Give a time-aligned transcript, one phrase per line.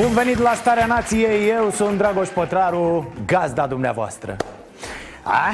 [0.00, 4.36] Bun venit la Starea Nației, eu sunt Dragoș Pătraru, gazda dumneavoastră
[5.22, 5.50] A?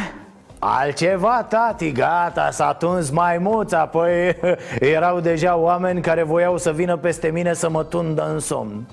[0.59, 4.37] Altceva, tati, gata, s-a tuns maimuța Păi
[4.97, 8.87] erau deja oameni care voiau să vină peste mine să mă tundă în somn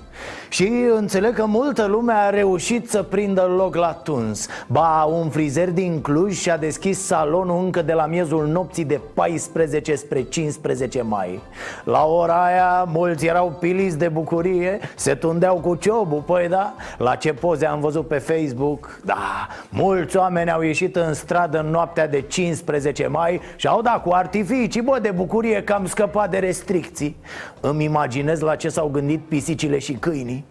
[0.48, 4.48] și înțeleg că multă lume a reușit să prindă loc la tuns.
[4.66, 9.94] Ba, un frizer din Cluj și-a deschis salonul încă de la miezul nopții de 14
[9.94, 11.40] spre 15 mai.
[11.84, 17.14] La ora aia, mulți erau piliți de bucurie, se tundeau cu ciobul, păi da La
[17.14, 22.08] ce poze am văzut pe Facebook, da Mulți oameni au ieșit în stradă în noaptea
[22.08, 26.38] de 15 mai Și au dat cu artificii, bă, de bucurie că am scăpat de
[26.38, 27.16] restricții.
[27.60, 30.44] Îmi imaginez la ce s-au gândit pisicile și câinii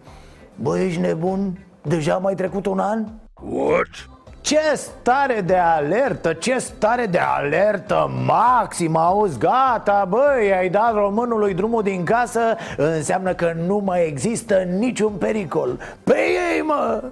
[0.54, 1.58] Bă, ești nebun?
[1.82, 3.04] Deja mai trecut un an?
[3.48, 4.10] What?
[4.40, 11.54] Ce stare de alertă, ce stare de alertă maxim, auzi, gata, băi, ai dat românului
[11.54, 12.40] drumul din casă
[12.76, 17.02] Înseamnă că nu mai există niciun pericol Pe ei, mă!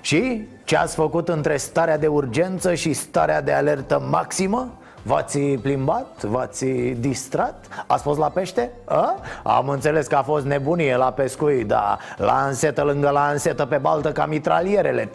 [0.00, 4.68] Și ce ați făcut între starea de urgență și starea de alertă maximă?
[5.02, 6.22] V-ați plimbat?
[6.22, 6.64] V-ați
[6.98, 7.84] distrat?
[7.86, 8.70] Ați fost la pește?
[8.84, 9.14] A?
[9.42, 11.98] Am înțeles că a fost nebunie la pescuit, da.
[12.16, 15.10] La însetă lângă la însetă pe baltă ca mitralierele.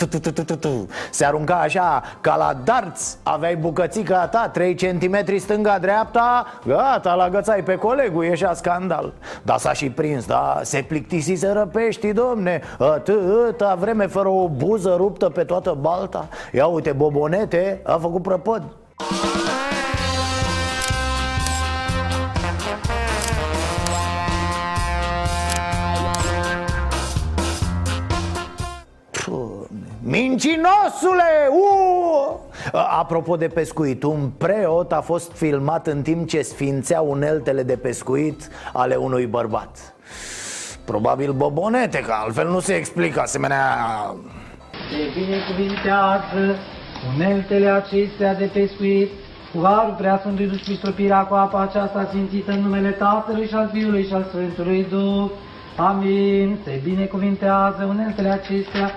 [1.11, 3.17] Se arunca așa ca la darts.
[3.23, 9.13] Aveai bucățica ta 3 cm stânga-dreapta Gata, la gățai pe colegul, ieșea scandal.
[9.41, 10.59] Da, s-a și prins, da?
[10.63, 12.61] Se plictisiseră peștii, domne.
[12.79, 16.27] Atâta vreme fără o buză ruptă pe toată balta.
[16.51, 18.63] Ia uite, Bobonete a făcut prăpăd
[30.17, 31.31] Mincinosule!
[31.51, 32.39] Uu!
[32.99, 38.49] Apropo de pescuit, un preot a fost filmat în timp ce sfințea uneltele de pescuit
[38.73, 39.95] ale unui bărbat
[40.85, 43.65] Probabil bobonete, că altfel nu se explică asemenea...
[44.71, 46.55] Se binecuvintează
[47.15, 49.09] uneltele acestea de pescuit
[49.53, 53.55] cu harul prea Sfântului Duh și stropirea cu apa aceasta sfințită în numele Tatălui și
[53.55, 55.29] al Fiului și al Sfântului Duh.
[55.77, 56.57] Amin.
[56.63, 58.91] Se binecuvintează uneltele acestea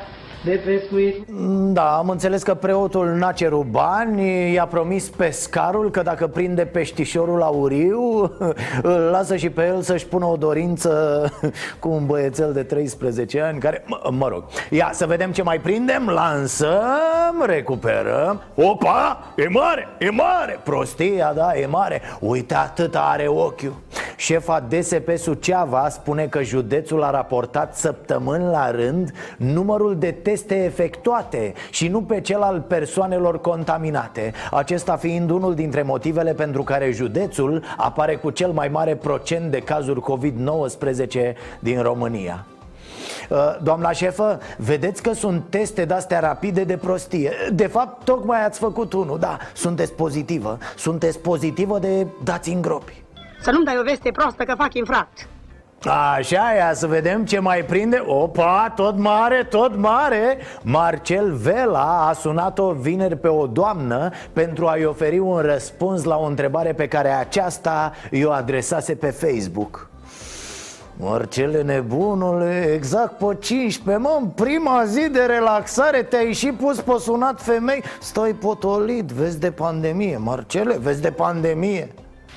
[0.44, 1.24] de pescuit.
[1.72, 7.42] Da, am înțeles că preotul n-a cerut bani I-a promis pescarul că dacă prinde peștișorul
[7.42, 8.32] auriu
[8.82, 11.24] Îl lasă și pe el să-și pună o dorință
[11.80, 15.58] Cu un băiețel de 13 ani care, mă, mă rog Ia să vedem ce mai
[15.58, 18.42] prindem Lansăm, recuperăm.
[18.54, 22.00] Opa, e mare, e mare Prostia, da, e mare.
[22.20, 23.74] Uite atât are ochiul.
[24.16, 31.52] Șefa DSP Suceava spune că județul a raportat săptămâni la rând numărul de teste efectuate
[31.70, 34.32] și nu pe cel al persoanelor contaminate.
[34.50, 39.58] Acesta fiind unul dintre motivele pentru care județul apare cu cel mai mare procent de
[39.58, 42.46] cazuri COVID-19 din România.
[43.30, 47.32] Uh, Doamna șefă, vedeți că sunt teste de-astea rapide de prostie?
[47.52, 50.58] De fapt, tocmai ați făcut unul, da, sunteți pozitivă.
[50.76, 53.02] Sunteți pozitivă de dați în gropi.
[53.40, 55.28] Să nu-mi dai o veste proastă că fac infract
[55.84, 58.02] Așa, ia să vedem ce mai prinde.
[58.06, 60.38] Opa, tot mare, tot mare.
[60.62, 66.24] Marcel Vela a sunat-o vineri pe o doamnă Pentru a-i oferi un răspuns la o
[66.24, 69.88] întrebare pe care aceasta i-o adresase pe Facebook.
[70.96, 76.92] Marcele nebunule, exact pe 15 Mă, în prima zi de relaxare te-ai și pus pe
[76.98, 77.82] sunat femei.
[78.00, 81.88] Stai potolit, vezi de pandemie Marcele, vezi de pandemie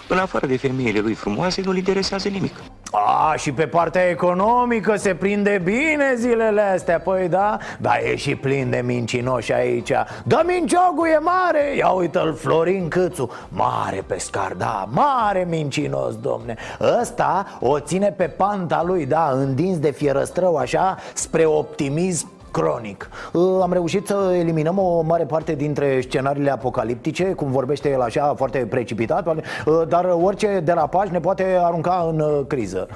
[0.08, 2.54] În afară de femeile lui frumoase, nu-l interesează nimic.
[2.96, 7.58] A, și pe partea economică se prinde bine zilele astea, păi da?
[7.80, 9.92] Dar e și plin de mincinoși aici
[10.24, 16.56] Da, minciogul e mare Ia uite-l, Florin Câțu Mare pescar, da, mare mincinos, domne
[17.02, 23.10] Ăsta o ține pe panta lui, da, îndins de fierăstrău așa Spre optimism cronic.
[23.34, 28.34] Uh, Am reușit să eliminăm o mare parte dintre scenariile apocaliptice Cum vorbește el așa
[28.38, 32.88] foarte precipitat uh, Dar orice derapaj ne poate arunca în uh, criză.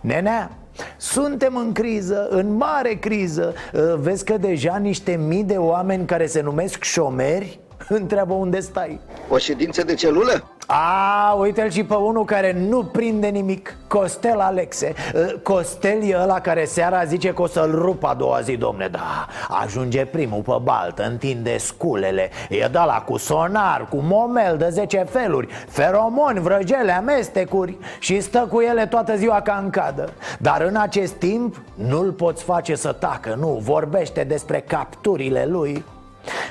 [0.00, 0.50] Nenea,
[0.96, 3.54] suntem în criză, în mare criză.
[3.72, 7.60] Uh, Vezi că deja niște mii de oameni care se numesc șomeri?
[7.88, 9.00] Întreabă unde stai.
[9.28, 10.53] O ședință de celulă?
[10.66, 13.76] A, uite-l și pe unul care nu prinde nimic.
[13.86, 14.94] Costel Alexe.
[15.14, 18.88] Ă, Costel e ăla care seara zice că o să-l rupă a doua zi, domne
[18.88, 22.30] Da, ajunge primul pe baltă, întinde sculele.
[22.48, 25.48] E de la cu sonar, cu momel de 10 feluri.
[25.68, 27.76] Feromoni, vrăgele, amestecuri.
[27.98, 30.12] Și stă cu ele toată ziua ca în cadă.
[30.38, 33.60] Dar în acest timp nu-l poți face să tacă, nu.
[33.62, 35.84] Vorbește despre capturile lui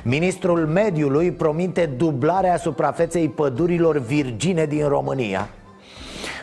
[0.03, 5.49] Ministrul Mediului promite dublarea suprafeței pădurilor virgine din România.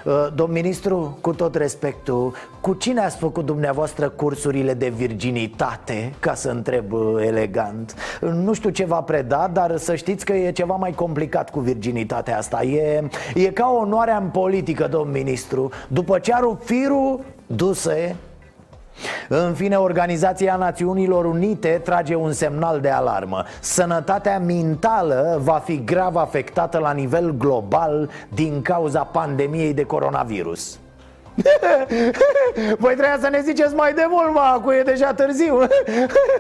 [0.05, 6.35] Uh, Domn ministru, cu tot respectul, cu cine ați făcut dumneavoastră cursurile de virginitate, ca
[6.35, 7.95] să întreb uh, elegant?
[8.21, 12.39] Nu știu ce va preda, dar să știți că e ceva mai complicat cu virginitatea
[12.39, 12.63] asta.
[12.63, 15.71] E, e ca onoarea în politică, domn ministru.
[15.89, 18.15] După ce a rupt firul, dusă e
[19.29, 23.45] în fine, Organizația Națiunilor Unite trage un semnal de alarmă.
[23.61, 30.79] Sănătatea mentală va fi grav afectată la nivel global din cauza pandemiei de coronavirus.
[32.79, 35.59] Voi trebuia să ne ziceți mai de mult, mă, acum e deja târziu.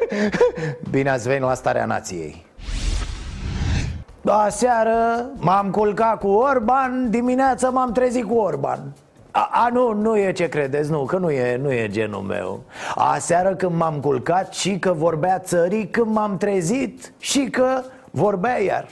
[0.90, 2.46] Bine ați venit la Starea Nației.
[4.24, 8.92] Aseară m-am culcat cu Orban, dimineața m-am trezit cu Orban
[9.30, 12.62] a, a, nu, nu e ce credeți, nu, că nu e, nu e genul meu.
[12.94, 18.86] Aseară când m-am culcat și că vorbea țării Când m-am trezit și că vorbea iar.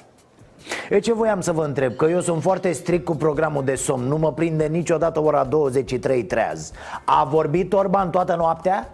[0.91, 4.05] E ce voiam să vă întreb, că eu sunt foarte strict cu programul de somn
[4.05, 6.73] Nu mă prinde niciodată ora 23 treaz.
[7.05, 8.93] A vorbit Orban toată noaptea?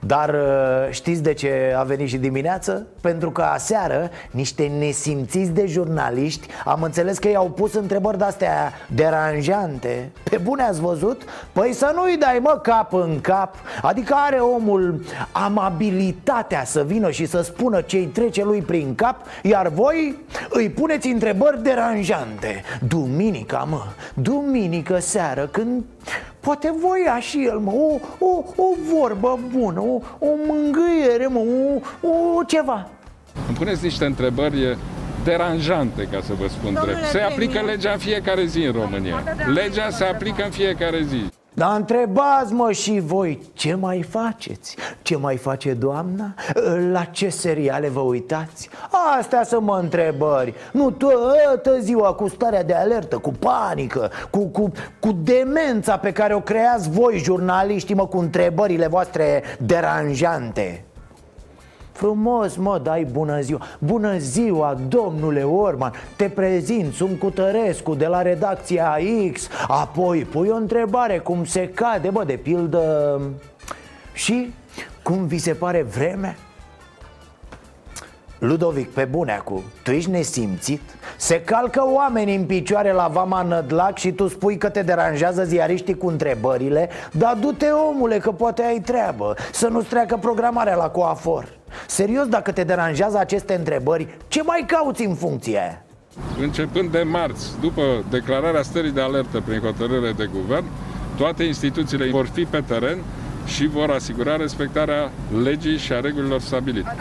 [0.00, 2.86] Dar uh, știți de ce a venit și dimineață?
[3.00, 10.10] Pentru că aseară niște nesimțiți de jurnaliști Am înțeles că i-au pus întrebări de-astea deranjante
[10.30, 11.22] Pe bune ați văzut?
[11.52, 17.26] Păi să nu-i dai mă cap în cap Adică are omul amabilitatea să vină și
[17.26, 20.16] să spună ce-i trece lui prin cap Iar voi
[20.48, 23.82] îi puneți întrebări deranjante Duminica mă,
[24.14, 25.84] duminică seară când
[26.40, 32.08] Poate voia și el, mă, o, o, o vorbă bună, o, o mângâiere, mă, o,
[32.08, 32.88] o ceva
[33.48, 34.78] Îmi puneți niște întrebări
[35.24, 37.06] deranjante, ca să vă spun Domnule drept.
[37.06, 37.74] Se aplică premier.
[37.74, 39.22] legea în fiecare zi în România.
[39.54, 41.37] Legea se aplică în fiecare zi.
[41.58, 44.76] Dar întrebați mă și voi, ce mai faceți?
[45.02, 46.34] Ce mai face doamna?
[46.92, 48.68] La ce seriale vă uitați?
[49.18, 54.72] Astea sunt mă întrebări Nu toată ziua cu starea de alertă, cu panică Cu, cu,
[55.00, 60.87] cu demența pe care o creați voi, jurnaliștii, mă, cu întrebările voastre deranjante
[61.98, 63.60] Frumos, mă, dai bună ziua.
[63.78, 65.92] Bună ziua, domnule Orman.
[66.16, 68.96] Te prezint, sunt Cutărescu de la redacția
[69.32, 69.48] X.
[69.68, 73.20] Apoi pui o întrebare, cum se cade, bă, de pildă
[74.12, 74.54] Și
[75.02, 76.36] cum vi se pare vremea?
[78.38, 80.82] Ludovic, pe bune acum, tu ești nesimțit?
[81.16, 85.96] Se calcă oameni în picioare la Vama Nădlac și tu spui că te deranjează ziariștii
[85.96, 86.88] cu întrebările?
[87.12, 92.52] Dar du-te omule că poate ai treabă Să nu-ți treacă programarea la coafor Serios, dacă
[92.52, 95.82] te deranjează aceste întrebări, ce mai cauți în funcția aia?
[96.40, 100.64] Începând de marți, după declararea stării de alertă prin hotărâre de guvern,
[101.16, 102.98] toate instituțiile vor fi pe teren
[103.46, 105.10] și vor asigura respectarea
[105.42, 106.96] legii și a regulilor stabilite.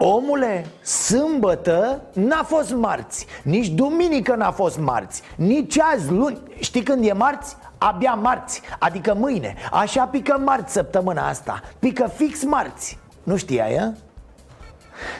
[0.00, 7.04] Omule, sâmbătă n-a fost marți Nici duminică n-a fost marți Nici azi, luni Știi când
[7.04, 7.56] e marți?
[7.78, 13.92] Abia marți Adică mâine Așa pică marți săptămâna asta Pică fix marți Nu știai, ă?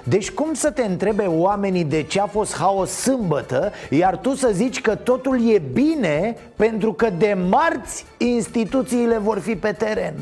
[0.04, 4.50] Deci cum să te întrebe oamenii de ce a fost haos sâmbătă Iar tu să
[4.52, 10.14] zici că totul e bine Pentru că de marți instituțiile vor fi pe teren?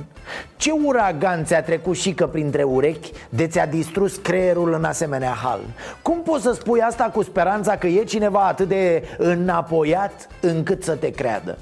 [0.57, 5.61] Ce uragan ți-a trecut și că printre urechi De ți-a distrus creierul în asemenea hal?
[6.03, 10.95] Cum poți să spui asta cu speranța că e cineva atât de înapoiat Încât să
[10.95, 11.59] te creadă?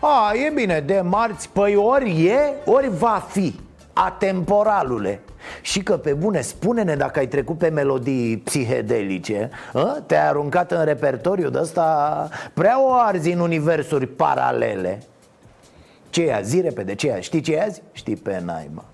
[0.00, 3.54] A, e bine, de marți, păi ori e, ori va fi.
[3.92, 5.20] Atemporalule
[5.60, 10.02] Și că pe bune, spune-ne dacă ai trecut pe melodii psihedelice a?
[10.06, 15.02] Te-ai aruncat în repertoriu de ăsta Prea o arzi în universuri paralele
[16.10, 16.50] Ce e azi?
[16.50, 17.22] Zi repede, ce e azi?
[17.22, 17.82] Știi ce e azi?
[17.92, 18.84] Știi pe naima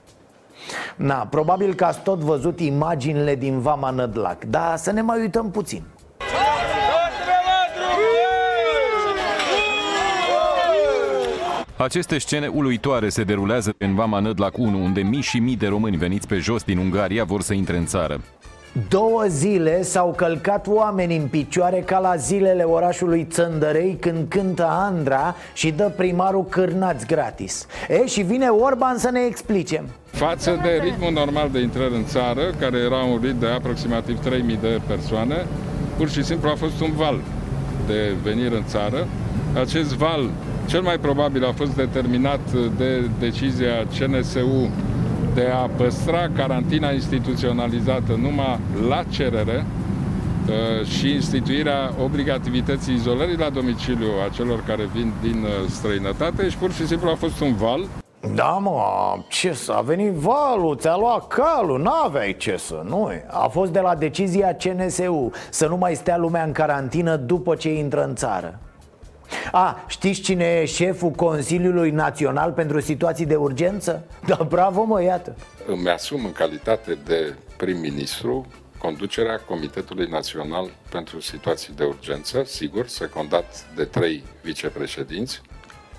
[0.96, 5.50] Na, probabil că ați tot văzut imaginile din Vama Nădlac Dar să ne mai uităm
[5.50, 5.82] puțin
[11.78, 15.96] Aceste scene uluitoare se derulează în Vama Nădlac 1, unde mii și mii de români
[15.96, 18.20] veniți pe jos din Ungaria vor să intre în țară.
[18.88, 25.34] Două zile s-au călcat oameni în picioare ca la zilele orașului Țăndărei când cântă Andra
[25.54, 31.12] și dă primarul cârnați gratis E, și vine Orban să ne explice Față de ritmul
[31.12, 35.46] normal de intrare în țară, care era un ritm de aproximativ 3.000 de persoane,
[35.96, 37.20] pur și simplu a fost un val
[37.86, 39.06] de venire în țară.
[39.60, 40.30] Acest val
[40.66, 44.70] cel mai probabil a fost determinat de decizia CNSU
[45.34, 48.58] de a păstra carantina instituționalizată numai
[48.88, 49.66] la cerere
[50.48, 56.56] uh, și instituirea obligativității izolării la domiciliu a celor care vin din uh, străinătate și
[56.56, 57.80] pur și simplu a fost un val.
[58.34, 58.80] Da, mă,
[59.28, 63.80] ce să, a venit valul, ți-a luat calul, n-aveai ce să, nu A fost de
[63.80, 68.58] la decizia CNSU să nu mai stea lumea în carantină după ce intră în țară
[69.52, 74.04] a, știți cine e șeful Consiliului Național pentru situații de urgență?
[74.26, 75.36] Da, bravo mă, iată.
[75.66, 78.46] Îmi asum în calitate de prim-ministru
[78.78, 85.42] conducerea Comitetului Național pentru Situații de Urgență, sigur, secundat de trei vicepreședinți,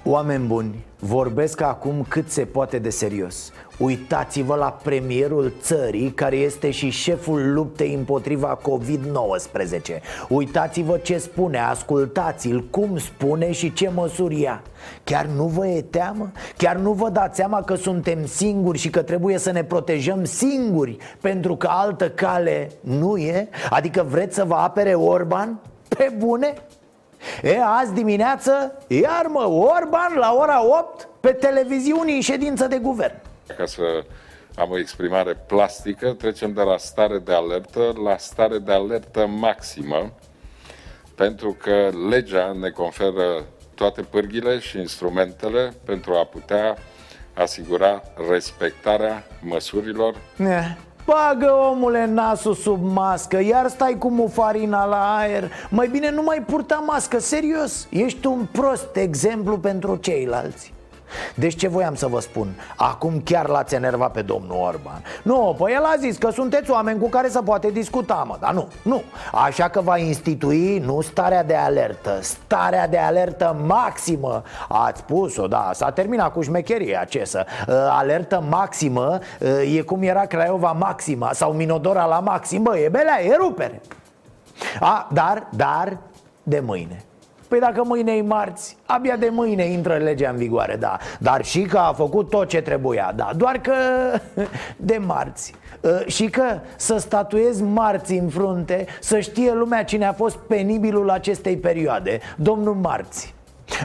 [0.10, 6.72] Oameni buni, vorbesc acum cât se poate de serios Uitați-vă la premierul țării care este
[6.72, 14.62] și șeful luptei împotriva COVID-19 Uitați-vă ce spune, ascultați-l, cum spune și ce măsuri ia
[15.04, 16.32] Chiar nu vă e teamă?
[16.58, 20.98] Chiar nu vă dați seama că suntem singuri și că trebuie să ne protejăm singuri
[21.22, 23.50] Pentru că altă cale nu e?
[23.70, 25.60] Adică vreți să vă apere Orban?
[25.88, 26.54] Pe bune?
[27.44, 28.52] E, azi dimineață,
[28.88, 33.27] iar mă, Orban la ora 8 pe televiziuni în ședință de guvern
[33.58, 34.04] ca să
[34.56, 40.12] am o exprimare plastică, trecem de la stare de alertă la stare de alertă maximă,
[41.16, 46.78] pentru că legea ne conferă toate pârghile și instrumentele pentru a putea
[47.34, 50.16] asigura respectarea măsurilor.
[50.36, 50.78] Ne.
[51.06, 56.44] Bagă omule nasul sub mască Iar stai cu mufarina la aer Mai bine nu mai
[56.48, 60.74] purta mască, serios Ești un prost exemplu pentru ceilalți
[61.36, 62.48] deci ce voiam să vă spun?
[62.76, 65.04] Acum chiar l-ați enervat pe domnul Orban.
[65.24, 68.54] Nu, păi el a zis că sunteți oameni cu care să poate discuta, mă Dar
[68.54, 69.04] nu, nu.
[69.32, 72.20] Așa că va institui nu starea de alertă.
[72.22, 74.44] Starea de alertă maximă.
[74.68, 77.46] Ați spus-o, da, s-a terminat cu șmecheria, ce să
[77.90, 79.20] Alertă maximă
[79.76, 83.82] e cum era Craiova maxima Sau Minodora la maxim Bă, e belea, e rupere.
[84.80, 85.98] A, dar, dar,
[86.44, 87.07] de mâine
[87.48, 90.98] Păi dacă mâine e marți, abia de mâine intră legea în vigoare, da.
[91.20, 93.32] Dar și că a făcut tot ce trebuia, da.
[93.36, 93.74] Doar că
[94.78, 95.54] de marți.
[95.84, 101.10] Ă, și că să statuezi marți în frunte Să știe lumea cine a fost penibilul
[101.10, 103.34] acestei perioade Domnul Marți.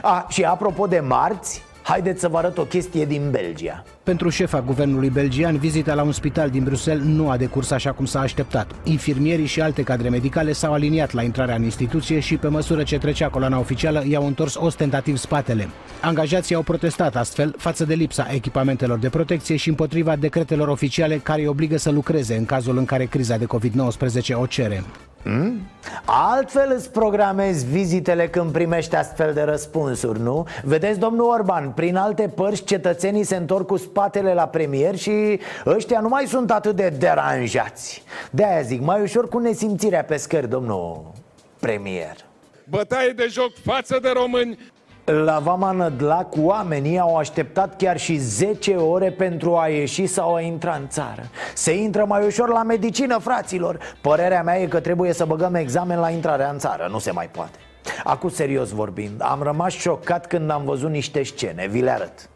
[0.01, 4.61] A, și apropo de marți Haideți să vă arăt o chestie din Belgia pentru șefa
[4.61, 8.71] guvernului belgian, vizita la un spital din Bruxelles nu a decurs așa cum s-a așteptat.
[8.83, 12.97] Infirmierii și alte cadre medicale s-au aliniat la intrarea în instituție și, pe măsură ce
[12.97, 15.69] trecea coloana oficială, i-au întors ostentativ spatele.
[16.01, 21.41] Angajații au protestat astfel față de lipsa echipamentelor de protecție și împotriva decretelor oficiale care
[21.41, 24.83] îi obligă să lucreze în cazul în care criza de COVID-19 o cere.
[25.23, 25.61] Hmm?
[26.05, 30.47] Altfel îți programezi vizitele când primești astfel de răspunsuri, nu?
[30.63, 35.99] Vedeți, domnul Orban, prin alte părți cetățenii se întorc cu spatele la premier și ăștia
[35.99, 38.03] nu mai sunt atât de deranjați.
[38.31, 41.11] De-aia zic, mai ușor cu nesimțirea pe scări, domnul
[41.59, 42.15] premier.
[42.69, 44.57] Bătaie de joc față de români.
[45.05, 50.41] La Vama Nădlac, oamenii au așteptat chiar și 10 ore pentru a ieși sau a
[50.41, 51.23] intra în țară.
[51.53, 53.77] Se intră mai ușor la medicină, fraților.
[54.01, 57.29] Părerea mea e că trebuie să băgăm examen la intrarea în țară, nu se mai
[57.31, 57.57] poate.
[58.03, 62.29] Acum serios vorbind, am rămas șocat când am văzut niște scene, vi le arăt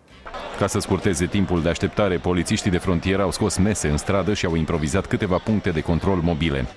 [0.57, 4.45] ca să scurteze timpul de așteptare, polițiștii de frontieră au scos mese în stradă și
[4.45, 6.67] au improvizat câteva puncte de control mobile.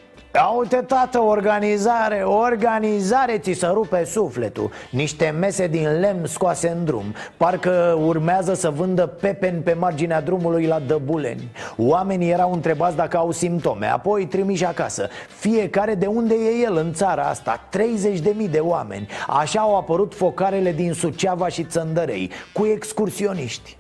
[0.58, 4.70] Uite, tată, organizare, organizare, ți să rupe sufletul.
[4.90, 7.14] Niște mese din lemn scoase în drum.
[7.36, 11.50] Parcă urmează să vândă pepeni pe marginea drumului la Dăbuleni.
[11.76, 15.08] Oamenii erau întrebați dacă au simptome, apoi trimiși acasă.
[15.28, 17.68] Fiecare de unde e el în țara asta?
[18.44, 19.08] 30.000 de oameni.
[19.26, 23.78] Așa au apărut focarele din Suceava și Țăndărei Cu excursioniști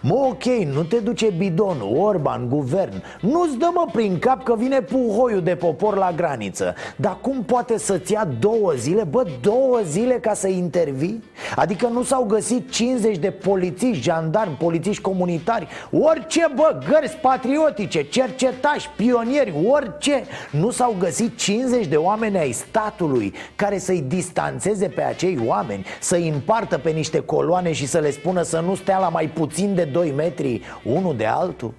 [0.00, 3.02] Mă, ok, nu te duce bidonul, Orban, guvern.
[3.20, 6.74] Nu-ți dă mă prin cap că vine puhoiul de popor la graniță.
[6.96, 11.22] Dar cum poate să-ți ia două zile, bă, două zile ca să intervii?
[11.56, 15.68] Adică nu s-au găsit 50 de polițiști, jandarmi, polițiști comunitari?
[15.90, 20.24] Orice, bă, gărzi patriotice, cercetași, pionieri, orice.
[20.50, 26.28] Nu s-au găsit 50 de oameni ai statului Care să-i distanțeze pe acei oameni Să-i
[26.28, 29.74] împartă pe niște coloane și să le spună să nu stea la mai puțin puțin
[29.74, 31.72] de 2 metri unul de altul?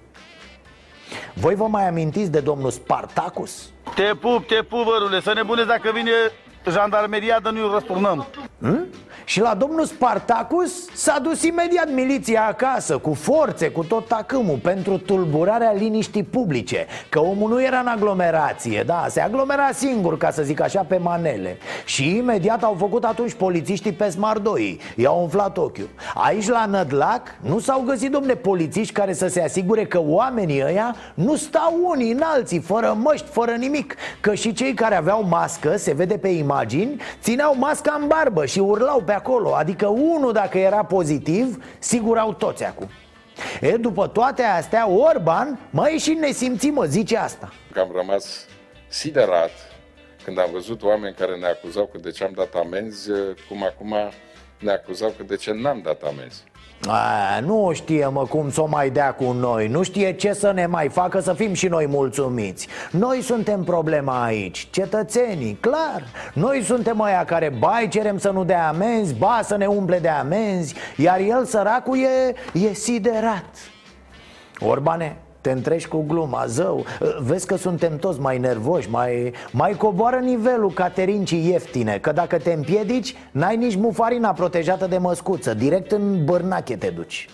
[1.34, 3.70] Voi vă mai amintiți de domnul Spartacus?
[3.94, 6.10] Te pup, te pup, vărule, să ne buneți dacă vine
[6.70, 8.26] jandarmeria, dar nu-i răsturnăm
[8.60, 8.86] hmm?
[9.30, 14.98] Și la domnul Spartacus s-a dus imediat miliția acasă Cu forțe, cu tot tacâmul Pentru
[14.98, 20.42] tulburarea liniștii publice Că omul nu era în aglomerație Da, se aglomera singur, ca să
[20.42, 21.58] zic așa, pe manele.
[21.84, 25.88] Și imediat au făcut atunci polițiștii pe smardoi I-au umflat ochiul.
[26.14, 30.96] Aici la Nădlac nu s-au găsit, domne, polițiști Care să se asigure că oamenii ăia
[31.14, 33.94] Nu stau unii în alții, fără măști, fără nimic.
[34.20, 38.58] Că și cei care aveau mască, se vede pe imagini Țineau masca în barbă și
[38.58, 39.54] urlau pe acolo.
[39.54, 42.88] Adică unul dacă era pozitiv, sigur au toți acum.
[43.60, 47.52] E, după toate astea, Orban mai și nesimțit, mă, zice asta.
[47.72, 48.46] Că am rămas
[48.88, 49.50] siderat
[50.24, 53.10] când am văzut oameni care ne acuzau că de ce am dat amenzi,
[53.48, 53.94] cum acum
[54.58, 56.42] ne acuzau că de ce n-am dat amenzi.
[56.88, 59.68] A, nu știe mă cum să o mai dea cu noi.
[59.68, 62.68] Nu știe ce să ne mai facă să fim și noi mulțumiți.
[62.90, 66.02] Noi suntem problema aici, cetățenii, clar.
[66.32, 70.08] Noi suntem aia care bai cerem să nu dea amenzi Ba să ne umple de
[70.08, 73.44] amenzi Iar el săracul e, e siderat.
[74.58, 76.84] Orbane, te întrești cu gluma, zău.
[77.20, 82.52] Vezi că suntem toți mai nervoși Mai, mai coboară nivelul caterincii ieftine Că dacă te
[82.52, 85.54] împiedici N-ai nici mufarina protejată de măscuță.
[85.54, 87.28] Direct în bărnache te duci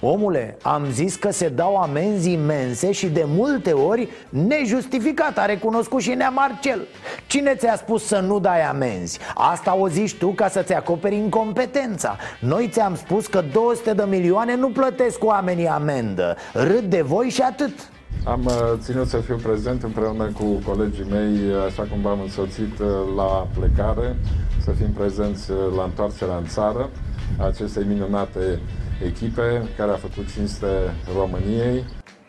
[0.00, 6.00] Omule, am zis că se dau amenzi imense și de multe ori nejustificat A recunoscut
[6.00, 6.86] și Nea Marcel.
[7.26, 9.18] Cine ți-a spus să nu dai amenzi?
[9.34, 12.16] Asta o zici tu ca să-ți acoperi incompetența.
[12.40, 16.36] Noi ți-am spus că 200 de milioane nu plătesc oamenii amendă.
[16.52, 17.90] Râd de voi și atât.
[18.24, 22.86] Am uh, ținut să fiu prezent împreună cu colegii mei, așa cum v-am însoțit uh,
[23.16, 24.16] la plecare,
[24.64, 26.90] să fim prezenți uh, la întoarcerea în țară.
[27.38, 28.60] Acestei minunate
[29.06, 30.66] echipe care a făcut cinste
[31.16, 31.84] României.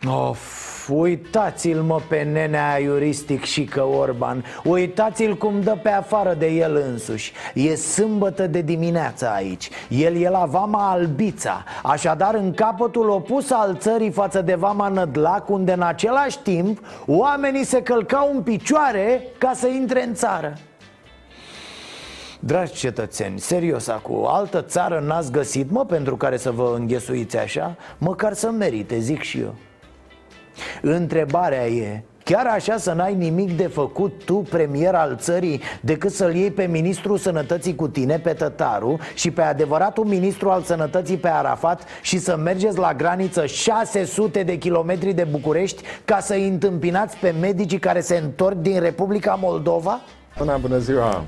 [0.05, 4.45] Of, uitați-l mă pe nenea iuristic și că Orban.
[4.63, 7.33] Uitați-l cum dă pe afară de el însuși.
[7.53, 9.69] E sâmbătă de dimineață aici.
[9.89, 11.63] El e la Vama Albița.
[11.83, 17.63] Așadar în capătul opus al țării față de Vama Nădlac Unde în același timp oamenii
[17.63, 20.53] se călcau în picioare ca să intre în țară
[22.45, 27.75] Dragi cetățeni, serios acum, altă țară n-ați găsit, mă, pentru care să vă înghesuiți așa?
[27.97, 29.55] Măcar să merite, zic și eu
[30.81, 36.35] Întrebarea e, Chiar așa să n-ai nimic de făcut tu, premier al țării, decât să-l
[36.35, 41.29] iei pe ministrul sănătății cu tine, pe Tătaru, și pe adevăratul ministru al sănătății pe
[41.29, 47.33] Arafat și să mergeți la graniță 600 de kilometri de București ca să-i întâmpinați pe
[47.39, 49.99] medicii care se întorc din Republica Moldova?
[50.37, 51.23] Până bună ziua!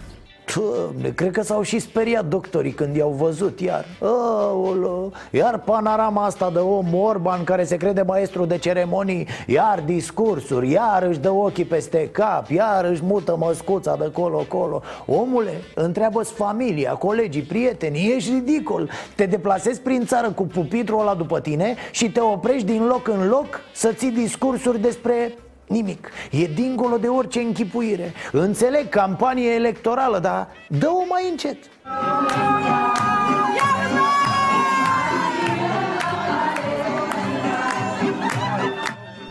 [0.55, 3.85] Doamne, cred că s-au și speriat doctorii când i-au văzut iar.
[4.01, 10.71] Aolo, Iar panorama asta de om Orban care se crede maestru de ceremonii Iar discursuri,
[10.71, 14.81] iar își dă ochii peste cap Iar își mută măscuța de colo-colo.
[15.05, 18.89] Omule, întreabă-ți familia, colegii, prietenii Ești ridicol.
[19.15, 23.27] Te deplasezi prin țară cu pupitrul ăla după tine Și te oprești din loc în
[23.27, 25.33] loc să ții discursuri despre
[25.67, 26.09] Nimic.
[26.31, 28.13] E dincolo de orice închipuire.
[28.31, 31.57] Înțeleg campanie electorală, dar dă-o mai încet.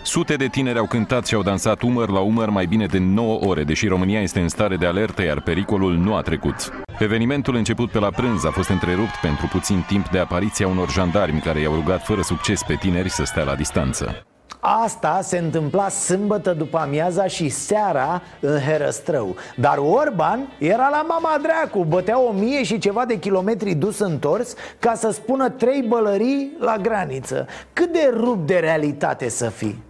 [0.02, 3.38] Sute de tineri au cântat și au dansat umăr la umăr mai bine de 9
[3.38, 6.70] ore, deși România este în stare de alertă, iar pericolul nu a trecut.
[6.98, 11.40] Evenimentul început pe la prânz a fost întrerupt pentru puțin timp de apariția unor jandarmi
[11.40, 14.26] care i-au rugat fără succes pe tineri să stea la distanță.
[14.66, 19.36] Asta se întâmpla sâmbătă după amiaza și seara în Herăstrău.
[19.56, 24.54] Dar Orban era la mama dracu Bătea o mie și ceva de kilometri dus întors
[24.78, 27.46] Ca să spună trei bălării la graniță.
[27.72, 29.82] Cât de rup de realitate să fii.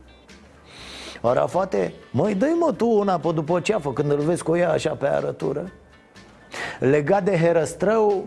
[1.22, 4.90] Arafate, măi dă mă tu una pe după ceafă Când îl vezi cu ea așa
[4.90, 5.72] pe arătură?
[6.78, 8.24] Legat de Herăstrău,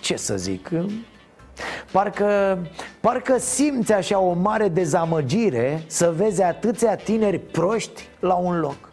[0.00, 0.70] ce să zic
[1.90, 2.58] Parcă,
[3.00, 8.88] parcă simți așa o mare dezamăgire să vezi atâția tineri proști la un loc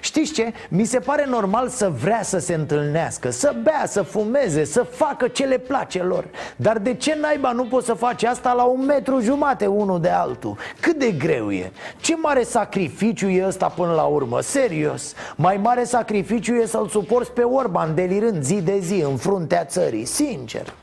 [0.00, 0.52] Știți ce?
[0.68, 5.28] Mi se pare normal să vrea să se întâlnească, să bea, să fumeze, să facă
[5.28, 6.24] ce le place lor
[6.56, 10.08] Dar de ce naiba nu poți să faci asta la un metru jumate unul de
[10.08, 10.56] altul?
[10.80, 11.72] Cât de greu e?
[12.00, 14.40] Ce mare sacrificiu e ăsta până la urmă?
[14.40, 19.64] Serios Mai mare sacrificiu e să-l suporți pe Orban delirând zi de zi în fruntea
[19.64, 20.74] țării, sincer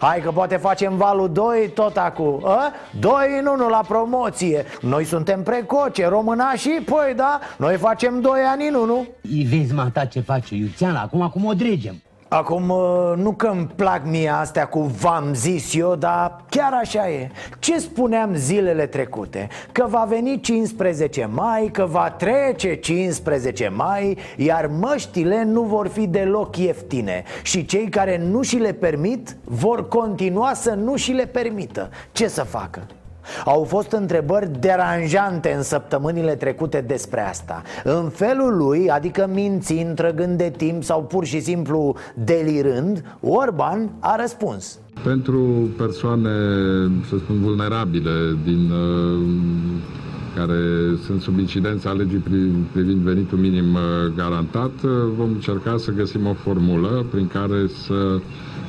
[0.00, 2.72] Hai că poate facem valul 2 tot acum a?
[3.00, 4.64] 2 în 1 la promoție.
[4.80, 9.06] Noi suntem precoce, românașii, păi da Noi facem 2 ani în 1
[9.48, 10.94] Vezi, mata, ce face Iuțean?
[10.94, 15.74] Acum, acum o dregem Acum, uh, nu că îmi plac mie astea cu v-am zis
[15.74, 19.48] eu, dar chiar așa e Ce spuneam zilele trecute?
[19.72, 26.06] Că va veni 15 mai, că va trece 15 mai Iar măștile nu vor fi
[26.06, 31.26] deloc ieftine Și cei care nu și le permit vor continua să nu și le
[31.26, 32.86] permită Ce să facă?
[33.44, 40.38] Au fost întrebări deranjante în săptămânile trecute despre asta În felul lui, adică mințind, trăgând
[40.38, 45.40] de timp sau pur și simplu delirând Orban a răspuns Pentru
[45.76, 46.30] persoane,
[47.08, 49.20] să spun, vulnerabile din uh,
[50.36, 50.60] care
[51.04, 52.22] sunt sub incidența legii
[52.72, 53.80] privind venitul minim uh,
[54.16, 58.20] garantat, uh, vom încerca să găsim o formulă prin care să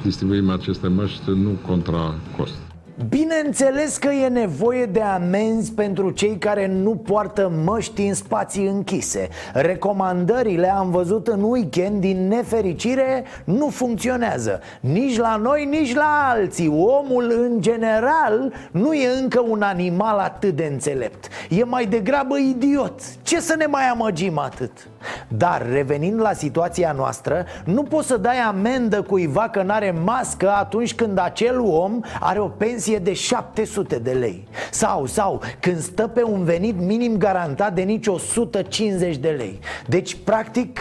[0.04, 2.73] distribuim aceste măști nu contra cost.
[3.10, 9.30] Bineînțeles că e nevoie de amenzi pentru cei care nu poartă măști în spații închise.
[9.54, 14.60] Recomandările, am văzut în weekend, din nefericire, nu funcționează.
[14.80, 16.68] Nici la noi, nici la alții.
[16.68, 21.28] Omul, în general, nu e încă un animal atât de înțelept.
[21.50, 23.02] E mai degrabă idiot.
[23.22, 24.88] Ce să ne mai amăgim atât?
[25.28, 30.96] Dar, revenind la situația noastră, nu poți să dai amendă cuiva că n-are mască atunci
[30.96, 34.48] când acel om are o pensie de 700 de lei.
[34.72, 39.60] Sau, sau, când stă pe un venit minim garantat de nici 150 de lei.
[39.88, 40.80] Deci, practic,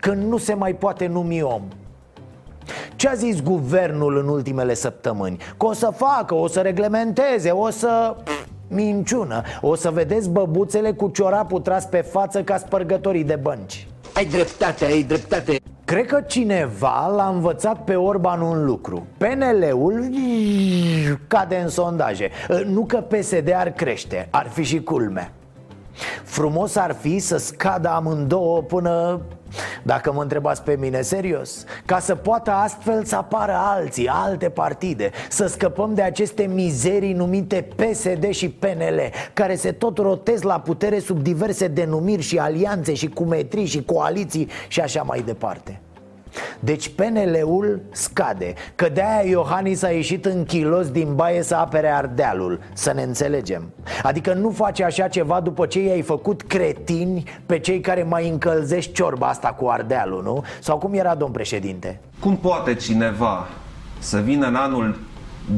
[0.00, 1.62] când nu se mai poate numi om.
[2.96, 5.36] Ce a zis guvernul în ultimele săptămâni?
[5.56, 8.16] Că o să facă, o să reglementeze, o să...
[8.24, 9.42] Pff, Minciună.
[9.60, 13.88] O să vedeți băbuțele cu ciorapul tras pe față ca spărgătorii de bănci.
[14.14, 15.60] Ai dreptate, ai dreptate.
[15.84, 19.06] Cred că cineva l-a învățat pe Orban un lucru.
[19.16, 20.10] PNL-ul
[21.26, 22.30] cade în sondaje.
[22.66, 25.32] Nu că PSD ar crește, ar fi și culme
[26.24, 29.20] Frumos ar fi să scadă amândouă până
[29.82, 35.10] dacă mă întrebați pe mine, serios Ca să poată astfel să apară alții, alte partide
[35.28, 39.00] Să scăpăm de aceste mizerii numite PSD și PNL
[39.32, 44.48] Care se tot rotez la putere sub diverse denumiri și alianțe și cumetrii și coaliții
[44.68, 45.80] și așa mai departe
[46.60, 52.60] deci PNL-ul scade Că de-aia Iohannis a ieșit în kilos din baie să apere Ardealul
[52.72, 57.80] Să ne înțelegem Adică nu face așa ceva după ce i-ai făcut cretini Pe cei
[57.80, 60.44] care mai încălzești ciorba asta cu Ardealul, nu?
[60.60, 62.00] Sau cum era, domn președinte?
[62.20, 63.48] Cum poate cineva
[63.98, 64.98] să vină în anul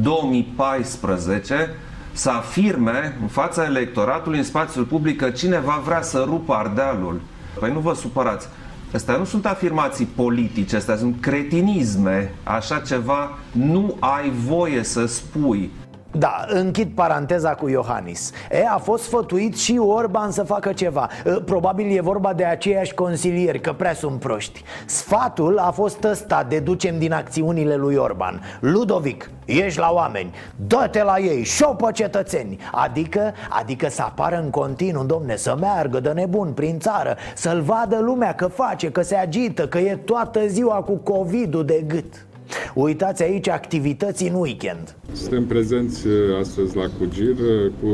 [0.02, 1.70] 2014
[2.12, 7.20] să afirme în fața electoratului, în spațiul public, că cineva vrea să rupă Ardealul?
[7.58, 8.48] Păi nu vă supărați.
[8.92, 12.34] Astea nu sunt afirmații politice, astea sunt cretinisme.
[12.44, 15.70] Așa ceva nu ai voie să spui.
[16.18, 18.30] Da, închid paranteza cu Iohannis.
[18.50, 21.08] E, a fost sfătuit și Orban să facă ceva.
[21.44, 24.62] Probabil e vorba de aceiași consilieri, că prea sunt proști.
[24.86, 28.42] Sfatul a fost ăsta, deducem din acțiunile lui Orban.
[28.60, 30.34] Ludovic, ești la oameni,
[30.66, 32.58] dă-te la ei, șopă cetățeni.
[32.72, 37.98] Adică, adică să apară în continuu, domne, să meargă de nebun prin țară Să-l vadă
[38.00, 42.26] lumea că face, că se agită, că e toată ziua cu COVID-ul de gât
[42.74, 47.92] Uitați aici activități în weekend Suntem prezenți uh, astăzi la Cugir uh, cu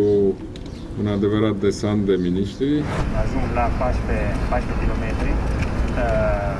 [1.00, 2.70] un adevărat desant de miniștri.
[3.22, 5.04] Ajung la 14, 14 km.
[5.04, 6.54] Uh,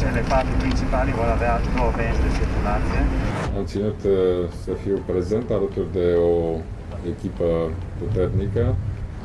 [0.00, 3.00] cele patru principale vor avea două benzi de circulație.
[3.58, 4.00] Am ținut
[4.64, 6.36] să fiu prezent alături de o
[7.12, 7.48] echipă
[7.98, 8.64] puternică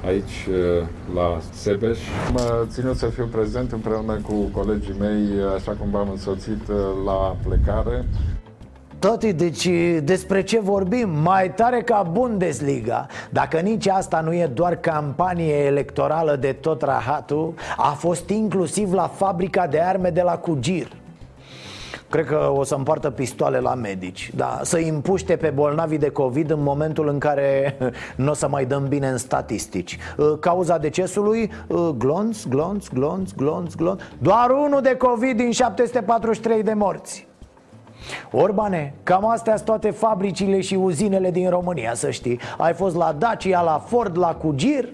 [0.06, 0.48] aici
[1.16, 2.00] la Sebeș.
[2.32, 6.68] Mă ținut să fiu prezent împreună cu colegii mei, așa cum v-am însoțit
[7.06, 8.06] la plecare.
[9.00, 9.70] Toti, deci
[10.04, 11.10] despre ce vorbim?
[11.10, 17.54] Mai tare ca Bundesliga Dacă nici asta nu e doar campanie electorală de tot rahatul
[17.78, 20.88] A fost inclusiv la fabrica de arme de la Cugir
[22.13, 26.52] Cred că o să împartă pistoale la medici da, Să împuște pe bolnavii de COVID
[26.52, 27.78] în momentul în care
[28.15, 29.97] nu o să mai dăm bine în statistici.
[30.17, 31.52] Uh, Cauza decesului?
[31.67, 34.02] Uh, glonț, glonț, glonț, glonț, glonț.
[34.17, 37.28] Doar unul de COVID din 743 de morți.
[38.32, 42.39] Orbane, cam astea sunt toate fabricile și uzinele din România, să știi.
[42.58, 44.89] Ai fost la Dacia, la Ford, la Cugir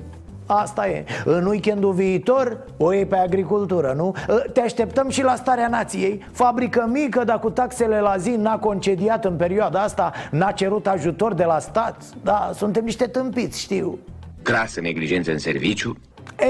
[0.51, 1.05] Asta e.
[1.25, 4.15] În weekendul viitor o iei pe agricultură, nu?
[4.29, 6.25] Ă, te așteptăm și la starea nației.
[6.31, 11.33] Fabrică mică, dar cu taxele la zi N-a concediat în perioada asta N-a cerut ajutor
[11.33, 12.03] de la stat.
[12.23, 13.99] Da, suntem niște tâmpiți, știu.
[14.41, 15.97] Crasă neglijență în serviciu?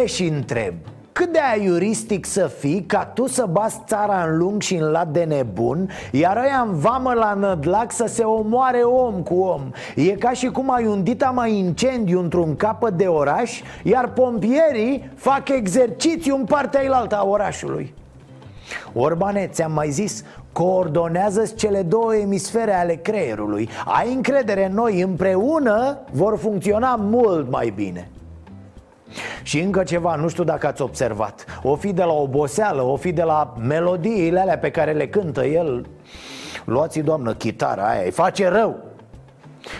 [0.01, 0.73] E și întreb
[1.19, 5.07] cât de aiuristic să fii ca tu să bați țara în lung și în lat
[5.07, 9.61] de nebun Iar ăia în vamă la nădlac să se omoare om cu om.
[9.95, 15.11] E ca și cum ai un dita mai incendiu într-un capăt de oraș Iar pompierii
[15.15, 17.93] fac exercițiu în partea ilaltă a orașului.
[18.93, 23.69] Orbaneț, ți-am mai zis, coordonează cele două emisfere ale creierului.
[23.85, 28.09] Ai încredere în noi, împreună vor funcționa mult mai bine
[29.43, 31.45] și încă ceva, nu știu dacă ați observat.
[31.63, 35.45] O fi de la oboseală, o fi de la melodiile alea pe care le cântă
[35.45, 35.85] el.
[36.65, 38.77] Luați, doamnă, chitara aia, îi face rău.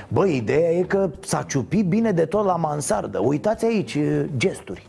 [0.08, 3.19] Bă, ideea e că s-a ciupit bine de tot la mansardă.
[3.19, 3.98] Uitați aici
[4.38, 4.88] gesturi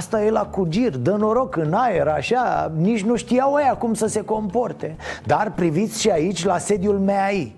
[0.00, 4.06] Asta e la cugir, dă noroc în aer, așa Nici nu știau ăia cum să
[4.06, 7.54] se comporte Dar priviți și aici la sediul MEAI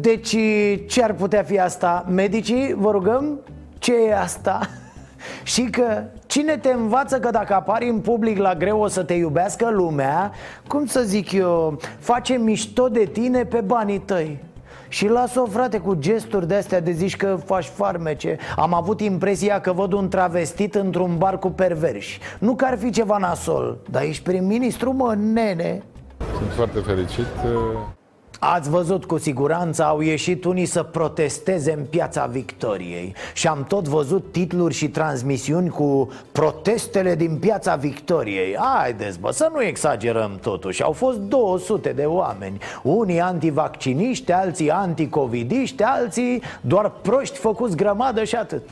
[0.00, 0.36] Deci
[0.86, 2.04] ce ar putea fi asta?
[2.08, 3.40] Medicii, vă rugăm?
[3.78, 4.60] Ce e asta?
[5.42, 9.14] Și că cine te învață că dacă apari în public la greu o să te
[9.14, 10.32] iubească lumea
[10.66, 14.50] Cum să zic eu, face mișto de tine pe banii tăi.
[14.88, 18.36] Și las-o, frate, cu gesturi de-astea de zici că faci farmece.
[18.56, 22.20] Am avut impresia că văd un travestit într-un bar cu perverși.
[22.38, 25.82] Nu că ar fi ceva nasol, dar ești prim-ministru, mă, nene.
[26.38, 27.26] Sunt foarte fericit
[28.44, 33.14] Ați văzut cu siguranță, au ieșit unii să protesteze în piața Victoriei.
[33.34, 38.56] Și am tot văzut titluri și transmisiuni cu protestele din piața Victoriei.
[38.56, 40.82] Haideți bă, să nu exagerăm totuși.
[40.82, 42.58] Au fost 200 de oameni.
[42.82, 48.62] Unii antivacciniști, alții anticovidiști, alții doar proști făcuți grămadă și atât.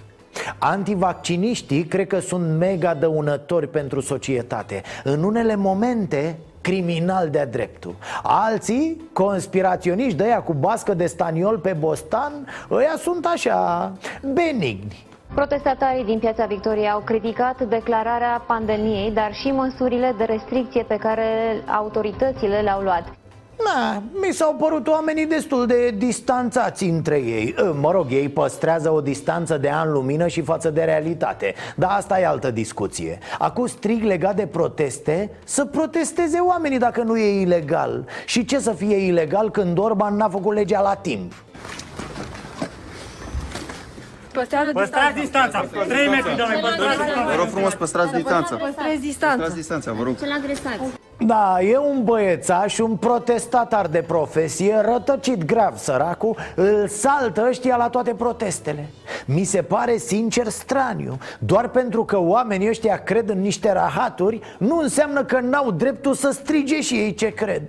[0.58, 4.82] Antivacciniștii cred că sunt mega dăunători pentru societate.
[5.04, 11.76] În unele momente criminal de-a dreptul Alții, conspiraționiști de aia cu bască de staniol pe
[11.78, 12.32] bostan
[12.70, 13.92] Ăia sunt așa,
[14.32, 20.96] benigni Protestatarii din Piața Victoriei au criticat declararea pandemiei, dar și măsurile de restricție pe
[20.96, 21.26] care
[21.66, 23.19] autoritățile le-au luat.
[23.64, 27.54] Na, mi s-au părut oamenii destul de distanțați între ei.
[27.58, 31.54] Ă, Mă rog, ei păstrează o distanță de an lumină și față de realitate.
[31.76, 33.18] Dar asta e altă discuție.
[33.38, 38.06] Acum strig legat de proteste Să protesteze oamenii dacă nu e ilegal.
[38.26, 41.32] Și ce să fie ilegal când Orban n-a făcut legea la timp?
[44.32, 45.60] Păstrează păstrați distanța.
[45.88, 47.24] 3 metri, domnule, păstrați distanța.
[47.24, 48.56] Vă rog frumos, păstrați distanța.
[48.56, 49.36] Păstrați distanța.
[49.36, 50.18] Păstrați distanța, vă rog.
[50.18, 50.80] Să-l agresați.
[51.26, 57.88] Da, e un băiețaș, un protestatar de profesie, rătăcit grav săracul Îl saltă ăștia la
[57.88, 58.88] toate protestele
[59.24, 64.78] Mi se pare sincer straniu Doar pentru că oamenii ăștia cred în niște rahaturi Nu
[64.78, 67.62] înseamnă că n-au dreptul să strige și ei ce cred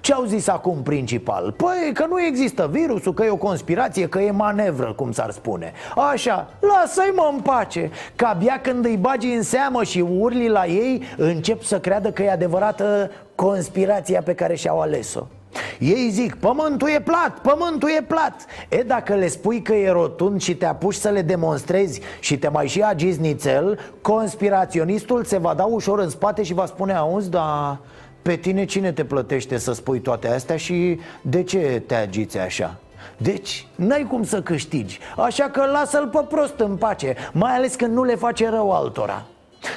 [0.00, 1.54] ce au zis acum principal?
[1.56, 5.72] Păi că nu există virusul, că e o conspirație, că e manevră, cum s-ar spune.
[6.12, 7.90] Așa, lasă-i mă în pace.
[8.16, 12.22] Că abia când îi bagi în seamă și urli la ei Încep să creadă că
[12.22, 15.26] e adevărată conspirația pe care și-au ales-o.
[15.78, 18.44] Ei zic, pământul e plat, pământul e plat.
[18.68, 22.48] E, dacă le spui că e rotund și te apuci să le demonstrezi Și te
[22.48, 27.30] mai și agizi nițel Conspiraționistul se va da ușor în spate și va spune Auzi,
[27.30, 27.78] dar
[28.22, 32.76] pe tine cine te plătește să spui toate astea și de ce te agiți așa?
[33.16, 37.94] Deci, n-ai cum să câștigi Așa că lasă-l pe prost în pace Mai ales când
[37.94, 39.26] nu le face rău altora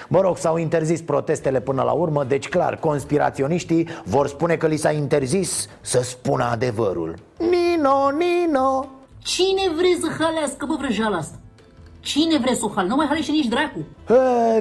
[0.07, 4.77] Mă rog, s-au interzis protestele până la urmă Deci clar, conspiraționiștii vor spune că li
[4.77, 8.89] s-a interzis să spună adevărul Nino, Nino
[9.23, 11.40] Cine vrei să halească, bă, vrăjeala asta?
[12.01, 12.87] Cine vrea să o hal?
[12.87, 13.77] Nu mai halește nici dracu.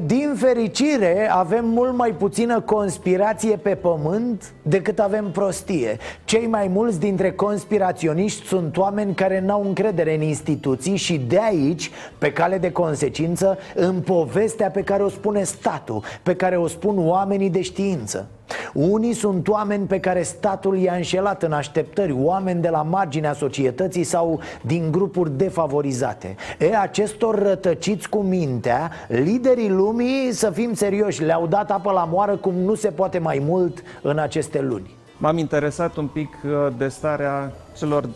[0.06, 5.98] Din fericire avem mult mai puțină conspirație pe pământ decât avem prostie.
[6.24, 11.90] Cei mai mulți dintre conspiraționiști sunt oameni care n-au încredere în instituții Și de aici,
[12.18, 17.08] pe cale de consecință, în povestea pe care o spune statul Pe care o spun
[17.08, 18.28] oamenii de știință
[18.72, 24.04] unii sunt oameni pe care statul i-a înșelat în așteptări Oameni de la marginea societății
[24.04, 26.36] sau din grupuri defavorizate.
[26.58, 32.36] E, acestor rătăciți cu mintea, liderii lumii, să fim serioși, le-au dat apă la moară
[32.36, 34.90] cum nu se poate mai mult în aceste luni.
[35.16, 38.08] M-am interesat un pic uh, de starea celor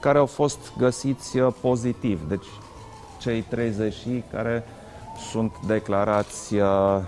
[0.00, 2.46] care au fost găsiți uh, pozitiv, deci
[3.20, 3.94] cei 30
[4.32, 4.64] care
[5.30, 6.98] sunt declarați uh,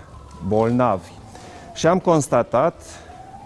[0.47, 1.11] bolnavi
[1.79, 2.81] și am constatat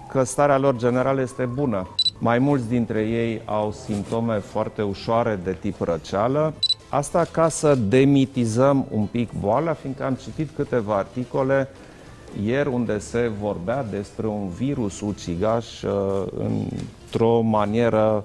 [0.09, 1.87] că starea lor generală este bună.
[2.19, 6.53] Mai mulți dintre ei au simptome foarte ușoare de tip răceală.
[6.89, 11.69] Asta ca să demitizăm un pic boala, fiindcă am citit câteva articole
[12.43, 15.91] ieri unde se vorbea despre un virus ucigaș uh,
[16.37, 18.23] într-o manieră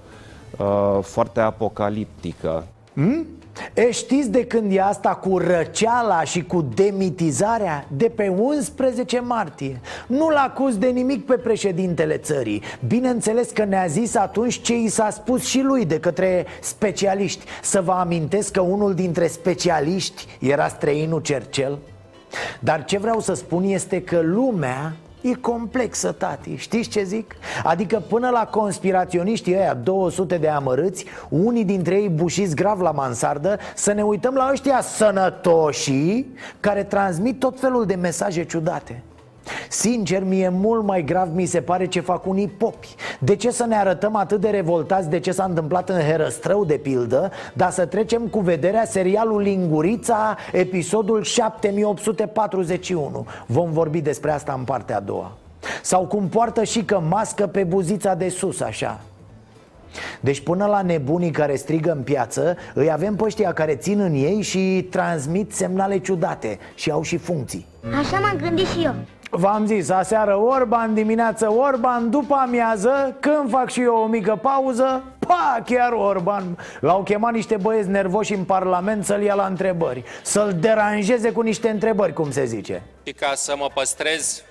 [0.59, 2.66] uh, foarte apocaliptică.
[2.92, 3.27] Hmm?
[3.75, 7.87] E știți de când e asta cu răceala și cu demitizarea?
[7.97, 9.81] De pe 11 martie.
[10.07, 12.62] Nu-l acuz de nimic pe președintele țării.
[12.87, 17.44] Bineînțeles că ne-a zis atunci ce i s-a spus și lui de către specialiști.
[17.62, 21.79] Să vă amintesc că unul dintre specialiști era străinul Cercel.
[22.61, 24.97] Dar ce vreau să spun este că lumea
[25.31, 27.35] E complexă, tati, știți ce zic?
[27.64, 33.59] Adică până la conspiraționiștii ăia 200 de amărâți Unii dintre ei bușiți grav la mansardă
[33.75, 39.03] Să ne uităm la ăștia sănătoșii Care transmit tot felul de mesaje ciudate
[39.69, 42.95] Sincer, mie mult mai grav mi se pare ce fac unii popi.
[43.19, 46.75] De ce să ne arătăm atât de revoltați de ce s-a întâmplat în Herăstrău, de
[46.75, 47.31] pildă?
[47.55, 54.97] Dar să trecem cu vederea serialul Lingurița, episodul 7841 Vom vorbi despre asta în partea
[54.97, 55.33] a doua.
[55.83, 59.01] Sau cum poartă și că mască pe buzița de sus, așa.
[60.21, 64.15] Deci până la nebunii care strigă în piață Îi avem pe ăștia care țin în
[64.15, 67.67] ei și transmit semnale ciudate Și au și funcții.
[67.99, 68.95] Așa m-am gândit și eu
[69.31, 75.03] V-am zis, aseară Orban, dimineață Orban, după amiază, când fac și eu o mică pauză,
[75.19, 76.59] pa, chiar Orban.
[76.81, 81.69] L-au chemat niște băieți nervoși în Parlament să-l ia la întrebări Să-l deranjeze cu niște
[81.69, 82.83] întrebări, cum se zice.
[83.07, 84.43] Și ca să mă păstrez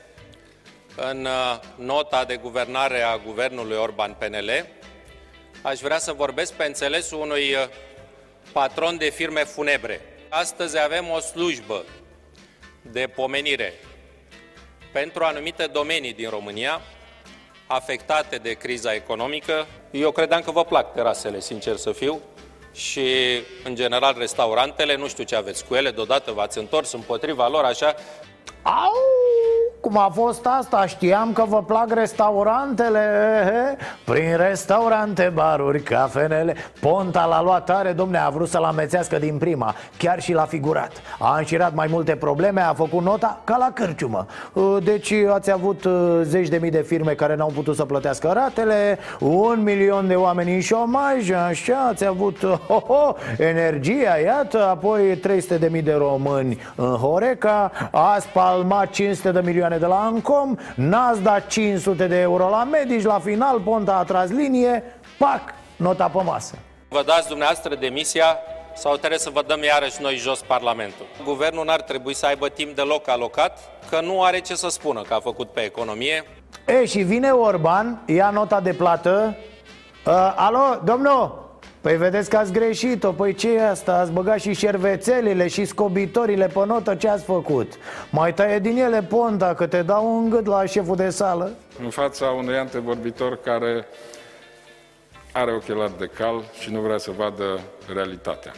[1.12, 4.50] în uh, nota de guvernare a guvernului Orban-PNL
[5.62, 7.68] Aș vrea să vorbesc pe înțelesul unui uh,
[8.52, 10.02] patron de firme funebre.
[10.30, 11.84] Astăzi avem o slujbă
[12.82, 13.74] de pomenire
[15.02, 16.82] pentru anumite domenii din România
[17.68, 19.68] afectate de criza economică.
[19.92, 22.22] Eu credeam că vă plac terasele, sincer să fiu,
[22.74, 23.08] și,
[23.64, 27.96] în general, restaurantele, nu știu ce aveți cu ele, deodată v-ați întors împotriva lor, așa.
[28.68, 29.18] Au!
[29.88, 30.86] Cum a fost asta?
[30.86, 33.02] Știam că vă plac restaurantele
[34.06, 39.76] Prin restaurante, baruri, cafenele Ponta l-a luat tare, domne, a vrut să-l amețească din prima
[39.98, 44.26] Chiar și l-a figurat A înșirat mai multe probleme, a făcut nota ca la cârciumă
[44.54, 48.32] uh, Deci ați avut uh, zeci de mii de firme care n-au putut să plătească
[48.34, 55.18] ratele Un milion de oameni în șomaj, așa, ați avut ho, ho, energia, iată Apoi
[55.18, 58.28] 300 de mii de români în Horeca Ați
[58.58, 63.04] palmat 500 de milioane milioane de la Ancom N-ați dat 500 de euro la medici
[63.04, 64.84] La final Ponta a tras linie
[65.18, 65.42] Pac,
[65.76, 66.56] nota pe masă
[66.90, 68.38] Vă dați dumneavoastră demisia
[68.76, 71.06] sau trebuie să vă dăm iarăși noi jos Parlamentul.
[71.24, 75.14] Guvernul n-ar trebui să aibă timp deloc alocat, că nu are ce să spună că
[75.14, 76.26] a făcut pe economie.
[76.66, 79.36] E, și vine Orban, ia nota de plată.
[80.06, 81.47] Uh, alo, domnul,
[81.82, 83.94] Păi vedeți că ați greșit-o, păi ce e asta?
[83.94, 87.74] Ați băgat și șervețelile și scobitorile pe notă, ce ați făcut?
[88.10, 91.52] Mai taie din ele ponta, că te dau un gât la șeful de sală.
[91.84, 93.88] În fața unui antevorbitor care
[95.32, 97.60] are ochelari de cal și nu vrea să vadă
[97.94, 98.52] realitatea.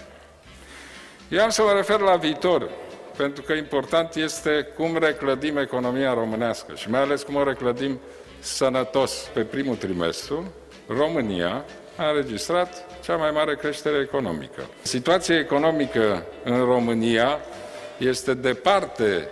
[1.29, 2.69] Eu am să mă refer la viitor,
[3.17, 7.99] pentru că important este cum reclădim economia românească și mai ales cum o reclădim
[8.39, 9.29] sănătos.
[9.33, 10.43] Pe primul trimestru,
[10.87, 11.65] România
[11.97, 14.61] a înregistrat cea mai mare creștere economică.
[14.81, 17.39] Situația economică în România
[17.97, 19.27] este departe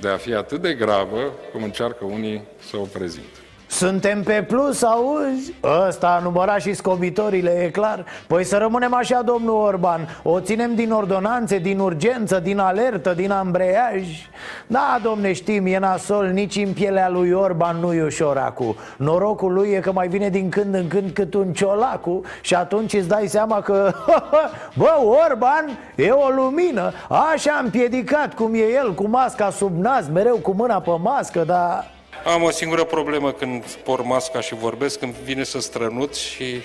[0.00, 3.38] de a fi atât de gravă cum încearcă unii să o prezintă.
[3.68, 5.54] Suntem pe plus, auzi?
[5.86, 8.04] Ăsta a numărat și scobitorile, e clar.
[8.26, 10.08] Păi să rămânem așa, domnul Orban.
[10.22, 14.28] O ținem din ordonanțe, din urgență, din alertă, din ambreiaj.
[14.66, 19.52] Da, domne, știm, e nasol Nici în pielea lui Orban nu e ușor acu Norocul
[19.52, 23.08] lui e că mai vine din când în când cât un ciolacu Și atunci îți
[23.08, 23.92] dai seama că
[24.78, 26.92] Bă, Orban e o lumină.
[27.32, 31.97] Așa împiedicat cum e el, cu masca sub nas Mereu cu mâna pe mască, dar
[32.24, 36.60] am o singură problemă când por masca și vorbesc, când vine să strănut și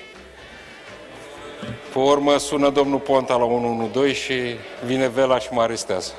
[1.93, 6.13] pe urmă sună domnul Ponta la 112 și vine Vela și mă arestează.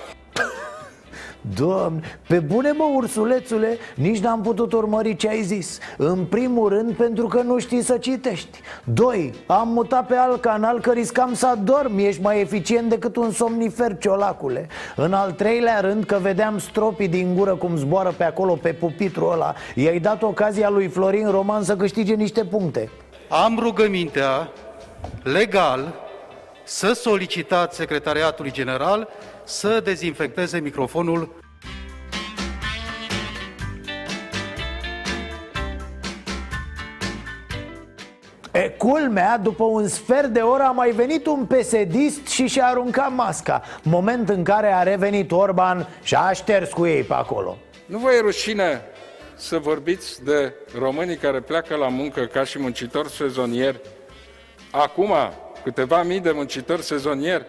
[1.55, 5.79] Doamne, pe bune mă, ursulețule, nici n-am putut urmări ce ai zis.
[5.97, 8.61] În primul rând pentru că nu știi să citești.
[8.85, 11.99] Doi, am mutat pe alt canal că riscam să adorm.
[11.99, 14.69] Ești mai eficient decât un somnifer, ciolacule.
[14.97, 19.27] În al treilea rând că vedeam stropii din gură cum zboară pe acolo, pe pupitru
[19.33, 19.55] ăla.
[19.75, 22.91] I-ai dat ocazia lui Florin Roman să câștige niște puncte.
[23.29, 24.49] Am rugămintea
[25.23, 25.95] legal
[26.65, 29.09] să solicitați Secretariatului General
[29.45, 31.43] să dezinfecteze microfonul.
[38.53, 43.15] E, culmea, după un sfert de oră a mai venit un pesedist și și-a aruncat
[43.15, 43.63] masca.
[43.83, 47.57] Moment în care a revenit Orban și a șters cu ei pe acolo.
[47.87, 48.83] Nu vă e rușine
[49.37, 53.81] să vorbiți de românii care pleacă la muncă ca și muncitori sezonieri
[54.77, 55.13] Acum,
[55.65, 57.47] câteva mii de muncitori sezonieri.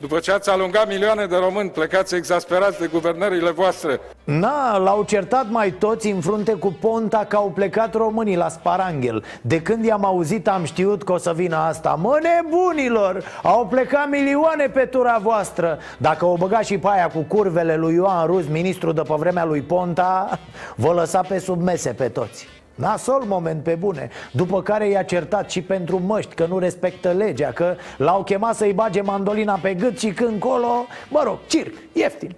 [0.00, 4.00] După ce ați alungat milioane de români plecați exasperați de guvernările voastre.
[4.24, 9.24] Na, l-au certat mai toți în frunte cu Ponta că au plecat românii la Sparanghel.
[9.40, 11.98] De când i-am auzit am știut că o să vină asta.
[12.00, 15.78] Mă nebunilor, au plecat milioane pe tura voastră.
[15.98, 19.44] Dacă o băga și pe aia cu curvele lui Ioan Rus, ministru de pe vremea
[19.44, 20.38] lui Ponta
[20.74, 25.62] Vă lăsa pe submese pe toți Nasol moment pe bune După care i-a certat și
[25.62, 30.08] pentru măști Că nu respectă legea Că l-au chemat să-i bage mandolina pe gât Și
[30.08, 32.36] când colo, mă rog, circ, ieftin.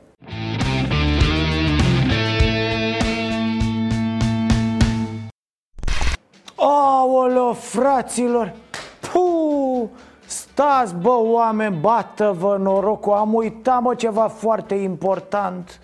[6.55, 8.53] Aoleo, fraților!
[9.01, 9.89] Puh,
[10.27, 13.13] stați bă oameni, bată-vă norocul!
[13.13, 15.81] Am uitat mă ceva foarte important.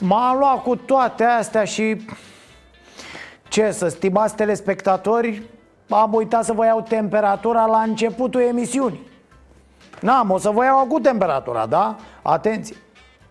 [0.00, 1.96] M-am luat cu toate astea și
[3.56, 5.42] ce să, stimați telespectatori,
[5.88, 9.06] am uitat să vă iau temperatura la începutul emisiunii
[10.00, 11.96] N-am, o să vă iau cu temperatura, da?
[12.22, 12.76] Atenție!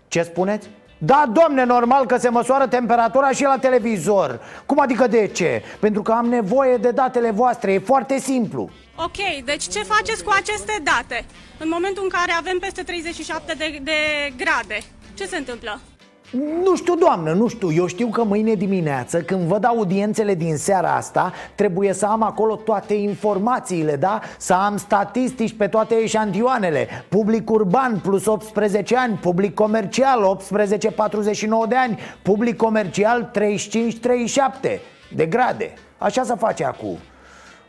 [0.07, 0.69] Ce spuneți?
[0.97, 5.63] Da, domne, normal că se măsoară temperatura și la televizor Cum adică de ce?
[5.79, 10.31] Pentru că am nevoie de datele voastre, e foarte simplu Ok, deci ce faceți cu
[10.35, 11.25] aceste date?
[11.59, 13.91] În momentul în care avem peste 37 de, de
[14.37, 14.77] grade,
[15.13, 15.79] ce se întâmplă?
[16.63, 17.71] Nu știu, doamnă, nu știu.
[17.71, 22.55] Eu știu că mâine dimineață, când văd audiențele din seara asta Trebuie să am acolo
[22.55, 24.19] toate informațiile, da?
[24.37, 26.87] Să am statistici pe toate eșantioanele.
[27.09, 33.31] Public urban plus 18 ani Public comercial 18-49 de ani Public comercial
[34.67, 34.79] 35-37
[35.15, 35.73] de grade.
[35.97, 36.97] Așa se face acum.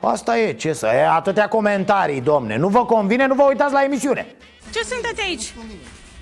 [0.01, 2.57] Asta e, ce să e, atâtea comentarii, domne.
[2.57, 4.27] Nu vă convine, nu vă uitați la emisiune.
[4.73, 5.55] Ce sunteți aici?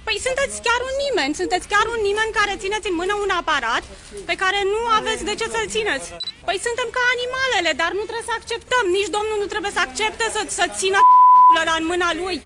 [0.07, 3.85] Păi sunteți chiar un nimeni, sunteți chiar un nimeni care țineți în mână un aparat
[4.29, 6.07] pe care nu aveți de ce să-l țineți.
[6.47, 10.25] Păi suntem ca animalele, dar nu trebuie să acceptăm, nici domnul nu trebuie să accepte
[10.35, 10.99] să, să țină
[11.69, 12.37] la în mâna lui.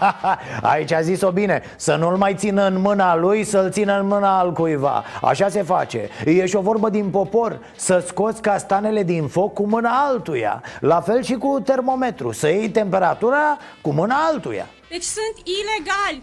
[0.72, 4.38] Aici a zis-o bine Să nu-l mai țină în mâna lui Să-l țină în mâna
[4.38, 6.08] al cuiva Așa se face.
[6.24, 10.62] E și o vorbă din popor Să scoți castanele din foc cu mâna altuia.
[10.80, 14.66] La fel și cu termometru Să iei temperatura cu mâna altuia.
[14.88, 16.22] Deci sunt ilegali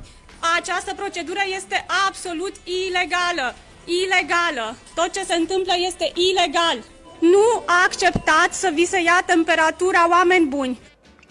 [0.58, 3.56] această procedură este absolut ilegală.
[3.86, 4.76] Ilegală.
[4.96, 6.78] Tot ce se întâmplă este ilegal.
[7.20, 10.80] Nu acceptați să vi se ia temperatura oameni buni.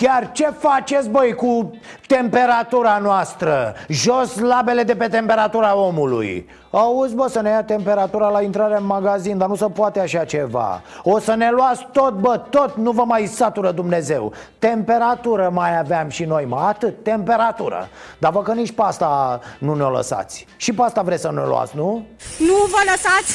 [0.03, 1.70] Chiar ce faceți, băi, cu
[2.07, 3.74] temperatura noastră?
[3.88, 6.49] Jos labele de pe temperatura omului.
[6.70, 10.24] Auzi, bă, să ne ia temperatura la intrare în magazin Dar nu se poate așa
[10.24, 10.82] ceva.
[11.03, 14.32] O să ne luați tot, bă, tot Nu vă mai satură Dumnezeu.
[14.59, 17.88] Temperatură mai aveam și noi, mă, atât, temperatură.
[18.18, 20.46] Dar vă că nici pe asta nu ne-o lăsați.
[20.57, 22.07] Și pe asta vreți să ne luați, nu?
[22.38, 23.34] Nu vă lăsați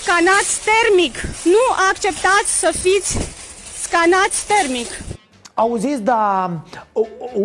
[0.00, 1.14] scanați termic.
[1.44, 3.18] Nu acceptați să fiți
[3.82, 5.18] scanați termic
[5.60, 6.50] Auziți, dar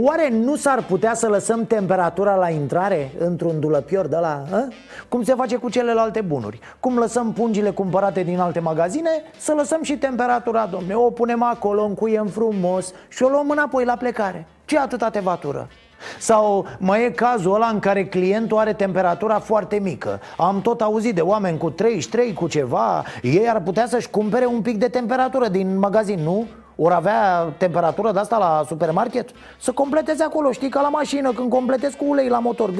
[0.01, 4.67] oare nu s-ar putea să lăsăm temperatura la intrare într-un dulăpior de la, a?
[5.09, 9.83] Cum se face cu celelalte bunuri Cum lăsăm pungile cumpărate din alte magazine Să lăsăm
[9.83, 14.79] și temperatura, domne O punem acolo, încuiem frumos Și o luăm înapoi la plecare Ce
[14.79, 15.67] atâta tevatură?
[16.19, 21.15] Sau mai e cazul ăla în care clientul are temperatura foarte mică Am tot auzit
[21.15, 25.47] de oameni cu 33, cu ceva Ei ar putea să-și cumpere un pic de temperatură
[25.47, 26.47] din magazin, nu?
[26.75, 29.29] Ori avea temperatură de asta la supermarket?
[29.59, 32.71] Să completeze acolo, știi, ca la mașină Când completezi cu ulei la motor.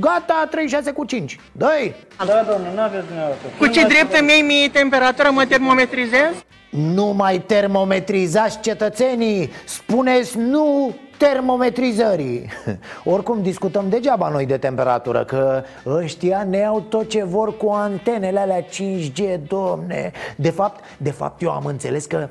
[0.00, 1.94] Gata, 36 cu 5 Dă-i!
[2.26, 3.48] Da, domnule, nu aveți dumneavoastră.
[3.58, 6.44] Cu ce drept îmi iei mie temperatura, mă termometrizez?
[6.70, 9.50] Nu mai termometrizați cetățenii!
[9.64, 12.48] Spuneți nu termometrizării!
[13.04, 18.38] Oricum discutăm degeaba noi de temperatură Că ăștia ne iau tot ce vor cu antenele
[18.38, 20.12] alea 5G, domne!
[20.36, 22.28] De fapt, de fapt eu am înțeles că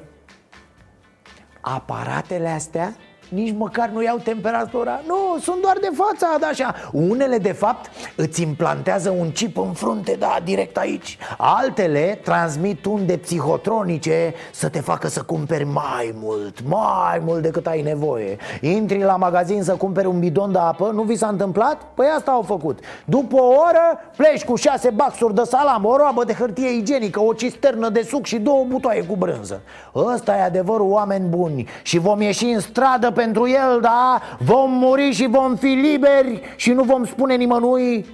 [1.75, 2.93] aparatele astea
[3.29, 5.01] nici măcar nu iau temperatura.
[5.07, 6.75] Nu, sunt doar de față, așa.
[6.91, 11.17] Unele, de fapt, îți implantează un chip în frunte, da, direct aici.
[11.37, 17.81] Altele transmit unde psihotronice să te facă să cumperi mai mult Mai mult decât ai
[17.81, 18.37] nevoie.
[18.61, 21.81] Intri la magazin să cumperi un bidon de apă Nu vi s-a întâmplat?
[21.93, 22.79] Păi asta au făcut.
[23.05, 27.33] După o oră pleci cu șase baxuri de salam O roabă de hârtie igienică O
[27.33, 29.61] cisternă de suc și două butoaie cu brânză.
[29.95, 34.21] Ăsta e adevărul oameni buni Și vom ieși în stradă pentru el, da?
[34.39, 38.05] Vom muri și vom fi liberi și nu vom spune nimănui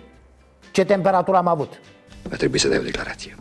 [0.72, 1.82] ce temperatură am avut
[2.30, 3.36] Va trebui să dai o declarație.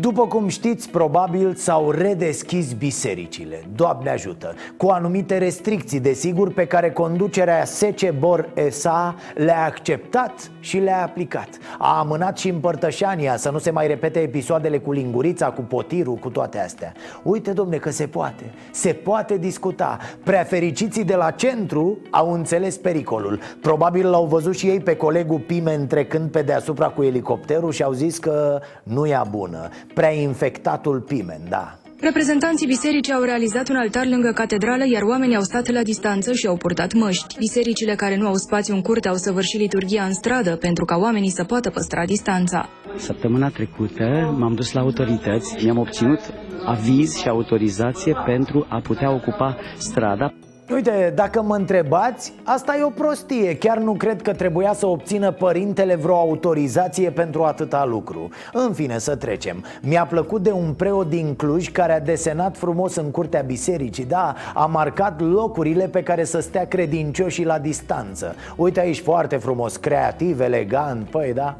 [0.00, 4.54] După cum știți, probabil s-au redeschis bisericile, Doamne ajută!
[4.76, 11.48] Cu anumite restricții, desigur, pe care conducerea Sece Bor SA le-a acceptat și le-a aplicat.
[11.78, 16.30] A amânat și împărtășania, să nu se mai repete episoadele cu lingurița, cu potirul, cu
[16.30, 16.92] toate astea.
[17.22, 19.98] Uite, domne, că se poate, se poate discuta.
[20.24, 23.40] Prea fericiții de la centru au înțeles pericolul.
[23.60, 27.92] Probabil l-au văzut și ei pe colegul Pimen trecând pe deasupra cu elicopterul și au
[27.92, 34.06] zis că nu e bună Prea infectatul Pimen, da Reprezentanții bisericii au realizat un altar
[34.06, 37.36] lângă catedrală, iar oamenii au stat la distanță și au purtat măști.
[37.38, 41.30] Bisericile care nu au spațiu în curte au săvârșit liturghia în stradă pentru ca oamenii
[41.30, 42.68] să poată păstra distanța.
[42.96, 46.20] Săptămâna trecută m-am dus la autorități, mi-am obținut
[46.64, 50.34] aviz și autorizație pentru a putea ocupa strada.
[50.72, 53.56] Uite, dacă mă întrebați, asta e o prostie.
[53.56, 58.28] Chiar nu cred că trebuia să obțină părintele vreo autorizație pentru atâta lucru.
[58.52, 59.64] În fine, să trecem.
[59.82, 64.04] Mi-a plăcut de un preot din Cluj care a desenat frumos în curtea bisericii.
[64.04, 68.34] Da, a marcat locurile pe care să stea credincioșii la distanță.
[68.56, 71.56] Uite aici foarte frumos, creativ, elegant, păi da.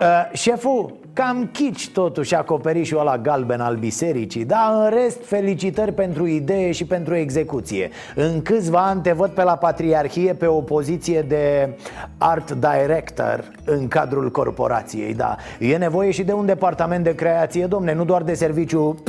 [0.00, 4.44] Uh, Șeful, Cam chici totuși acoperișul ăla galben al bisericii.
[4.44, 7.90] Dar în rest felicitări pentru idee și pentru execuție.
[8.14, 11.76] În câțiva ani te văd pe la Patriarhie pe o poziție de
[12.18, 17.94] art director în cadrul corporației Da, e nevoie și de un departament de creație, domne,
[17.94, 19.02] nu doar de serviciu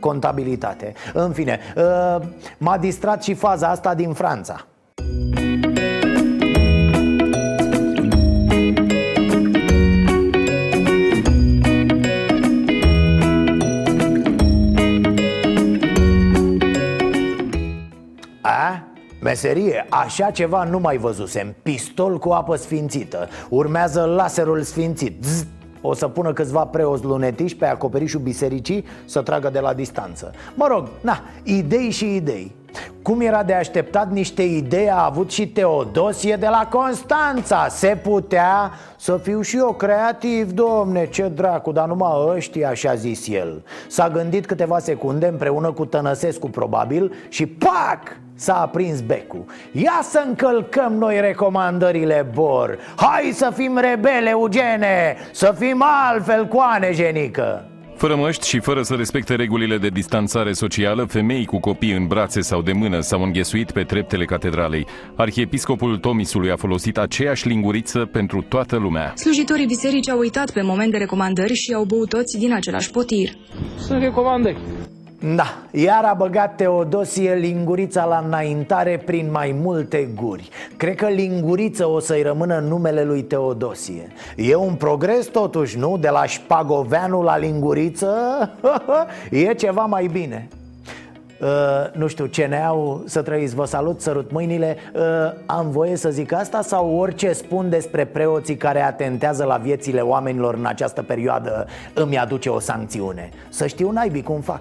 [0.00, 0.92] contabilitate.
[1.12, 2.26] În fine, uh,
[2.58, 4.66] m-a distrat și faza asta din Franța
[19.28, 21.54] Meserie, așa ceva nu mai văzusem.
[21.62, 23.28] Pistol cu apă sfințită.
[23.48, 25.24] Urmează laserul sfințit.
[25.24, 25.46] Zzz.
[25.80, 30.32] O să pună câțiva preoți lunetiși pe acoperișul bisericii Să tragă de la distanță.
[30.54, 32.54] Mă rog, na, idei și idei.
[33.02, 37.66] Cum era de așteptat, niște idei a avut și Teodosie de la Constanța.
[37.68, 43.28] Se putea să fiu și eu creativ, domne, ce dracu Dar numai ăștia, așa zis
[43.28, 43.64] el.
[43.88, 48.26] S-a gândit câteva secunde împreună cu Tănăsescu probabil Și pac!
[48.38, 55.54] S-a aprins becul Ia să încălcăm noi recomandările Bor Hai să fim rebele, Eugene Să
[55.58, 57.68] fim altfel coane, genică
[57.98, 62.40] fără măști și fără să respecte regulile de distanțare socială, femei cu copii în brațe
[62.40, 64.86] sau de mână s-au înghesuit pe treptele catedralei.
[65.16, 69.12] Arhiepiscopul Tomisului a folosit aceeași linguriță pentru toată lumea.
[69.16, 73.30] Slujitorii bisericii au uitat pe moment de recomandări și au băut toți din același potir.
[73.78, 74.56] Sunt recomandări.
[75.20, 80.48] Da, iar a băgat Teodosie lingurița la înaintare prin mai multe guri.
[80.76, 84.12] Cred că linguriță o să-i rămână numele lui Teodosie.
[84.36, 85.96] E un progres totuși, nu?
[85.96, 88.16] De la șpagoveanu la linguriță?
[89.30, 90.48] E ceva mai bine.
[91.40, 91.46] Uh,
[91.92, 94.76] nu știu, ce neau să trăiți, vă salut, sărut mâinile.
[94.94, 95.02] Uh,
[95.46, 100.54] Am voie să zic asta sau orice spun despre preoții care atentează la viețile oamenilor
[100.54, 103.28] în această perioadă îmi aduce o sancțiune?
[103.48, 104.60] Să știu naibii cum fac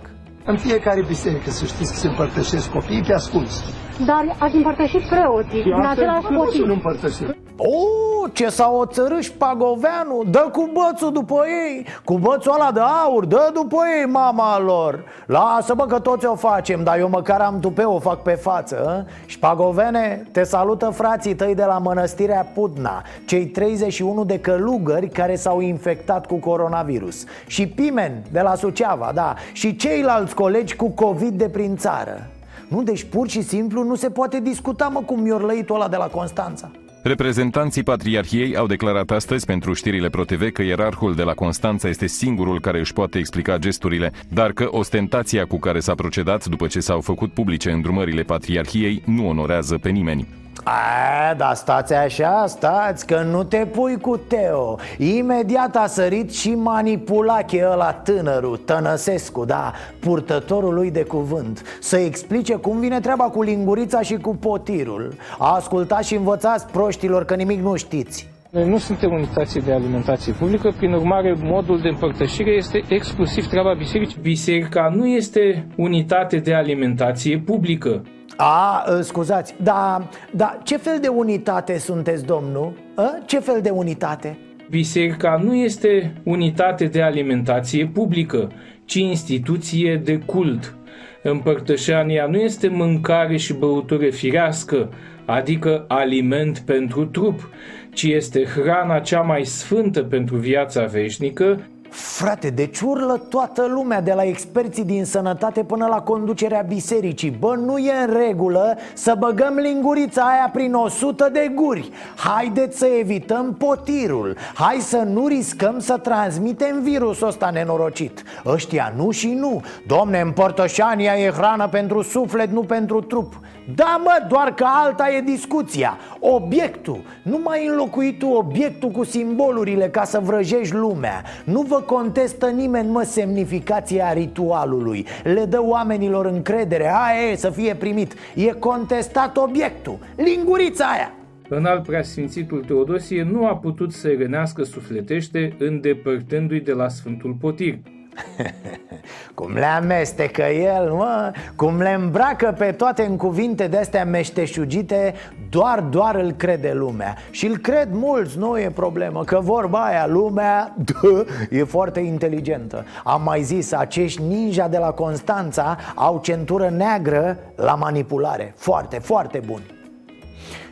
[0.52, 3.64] în fiecare biserică, să știți că se împărtășesc copiii pe ascuns.
[4.06, 5.64] Dar ați împărtășit preoții.
[5.72, 6.66] În același motiv.
[6.66, 7.36] Nu împărtășim.
[7.60, 13.26] O, ce s-a oțărât Pagoveanu Dă cu bățul după ei Cu bățul ăla de aur
[13.26, 15.04] Dă după ei mama lor.
[15.26, 19.08] Lasă bă că toți o facem Dar eu măcar am tupeu, o fac pe față
[19.26, 25.36] Și Pagovene, te salută frații tăi de la mănăstirea Pudna Cei 31 de călugări care
[25.36, 27.24] s-au infectat cu coronavirus.
[27.48, 32.28] Și Pimen de la Suceava, da Și ceilalți colegi cu COVID de prin țară
[32.68, 36.07] nu, deci pur și simplu nu se poate discuta, mă, cum miorlăitul ăla de la
[36.07, 36.72] Constanța
[37.07, 42.61] Reprezentanții Patriarhiei au declarat astăzi pentru știrile ProTV că ierarhul de la Constanța este singurul
[42.61, 47.01] care își poate explica gesturile, dar că ostentația cu care s-a procedat după ce s-au
[47.01, 50.28] făcut publice îndrumările Patriarhiei nu onorează pe nimeni.
[50.70, 56.55] A, dar stați așa, stați, că nu te pui cu Teo Imediat a sărit și
[56.55, 63.41] manipulache ăla tânărul, Tănăsescu, da, purtătorul lui de cuvânt Să explice cum vine treaba cu
[63.41, 69.11] lingurița și cu potirul Ascultați și învățați proștilor că nimic nu știți noi nu suntem
[69.11, 74.20] unitație de alimentație publică, prin urmare, modul de împărtășire este exclusiv treaba bisericii.
[74.22, 78.03] Biserica nu este unitate de alimentație publică.
[78.38, 82.73] A, ă, scuzați, dar da, ce fel de unitate sunteți, domnul?
[82.95, 83.17] A?
[83.25, 84.38] Ce fel de unitate?
[84.69, 88.51] Biserica nu este unitate de alimentație publică,
[88.85, 90.75] ci instituție de cult.
[91.23, 94.89] Împărtășania nu este mâncare și băutură firească,
[95.25, 97.49] adică aliment pentru trup,
[97.93, 101.59] ci este hrana cea mai sfântă pentru viața veșnică
[101.98, 107.30] Frate, deci urlă toată lumea De la experții din sănătate până la conducerea bisericii?
[107.30, 111.91] Bă, nu e în regulă să băgăm lingurița aia prin 100 de guri.
[112.16, 114.38] Haideți să evităm potirul.
[114.54, 118.24] Hai să nu riscăm să transmitem virusul ăsta nenorocit.
[118.45, 119.62] Ăștia nu și nu.
[119.88, 123.34] Domne, împărtășania e hrană pentru suflet, nu pentru trup.
[123.76, 125.98] Da, mă, doar că alta e discuția.
[126.20, 127.00] Obiectul.
[127.22, 131.24] Nu mai înlocui tu obiectul cu simbolurile ca să vrăjești lumea.
[131.43, 135.05] Nu vă contestă nimeni, mă, semnificația ritualului.
[135.23, 136.83] Le dă oamenilor încredere.
[136.83, 138.13] Aia e, să fie primit.
[138.35, 139.97] E contestat obiectul.
[140.15, 141.11] Lingurița aia.
[141.49, 147.77] În al preasfințitul Teodosie nu a putut să rănească sufletește îndepărtându-i de la Sfântul Potir.
[149.34, 151.32] Cum le amestecă el, mă?
[151.55, 155.13] Cum le îmbracă pe toate în cuvinte de-astea meșteșugite
[155.49, 157.15] Doar, doar îl crede lumea.
[157.32, 162.86] Și îl cred mulți, nu e problemă Că vorba aia, lumea dă, e foarte inteligentă.
[163.03, 168.53] Am mai zis, acești ninja de la Constanța Au centură neagră la manipulare.
[168.55, 169.76] Foarte, foarte buni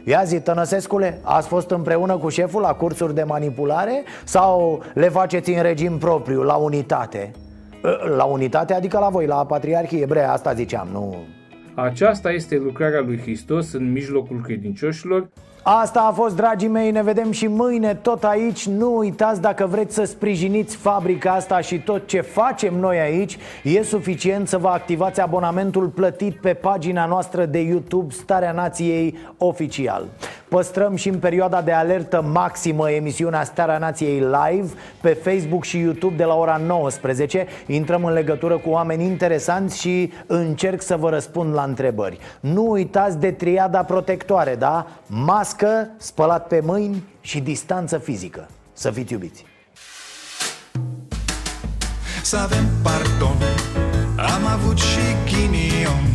[0.08, 4.04] Ia zi, Tănăsescule, ați fost împreună cu șeful la cursuri de manipulare?
[4.24, 7.32] Sau le faceți în regim propriu, la unitate?
[8.18, 11.16] La unitate, adică la voi, la Patriarhie Bre, asta ziceam, nu...
[11.76, 15.30] Aceasta este lucrarea lui Hristos în mijlocul credincioșilor
[15.68, 18.68] Asta a fost, dragii mei, ne vedem și mâine tot aici.
[18.68, 23.84] Nu uitați, dacă vreți să sprijiniți fabrica asta și tot ce facem noi aici E
[23.84, 30.08] suficient să vă activați abonamentul plătit pe pagina noastră de YouTube Starea Nației Oficial
[30.56, 34.70] Păstrăm și în perioada de alertă maximă emisiunea Starea Nației live
[35.02, 40.12] Pe Facebook și YouTube de la ora 19 Intrăm în legătură cu oameni interesanți și
[40.26, 42.20] încerc să vă răspund la întrebări.
[42.40, 44.88] Nu uitați de triada protectoare, da?
[45.08, 48.48] Mască mască, spălat pe mâini și distanță fizică.
[48.74, 49.46] Să fiți iubiți!
[52.24, 53.38] Să avem pardon
[54.18, 56.15] Am avut și ghinion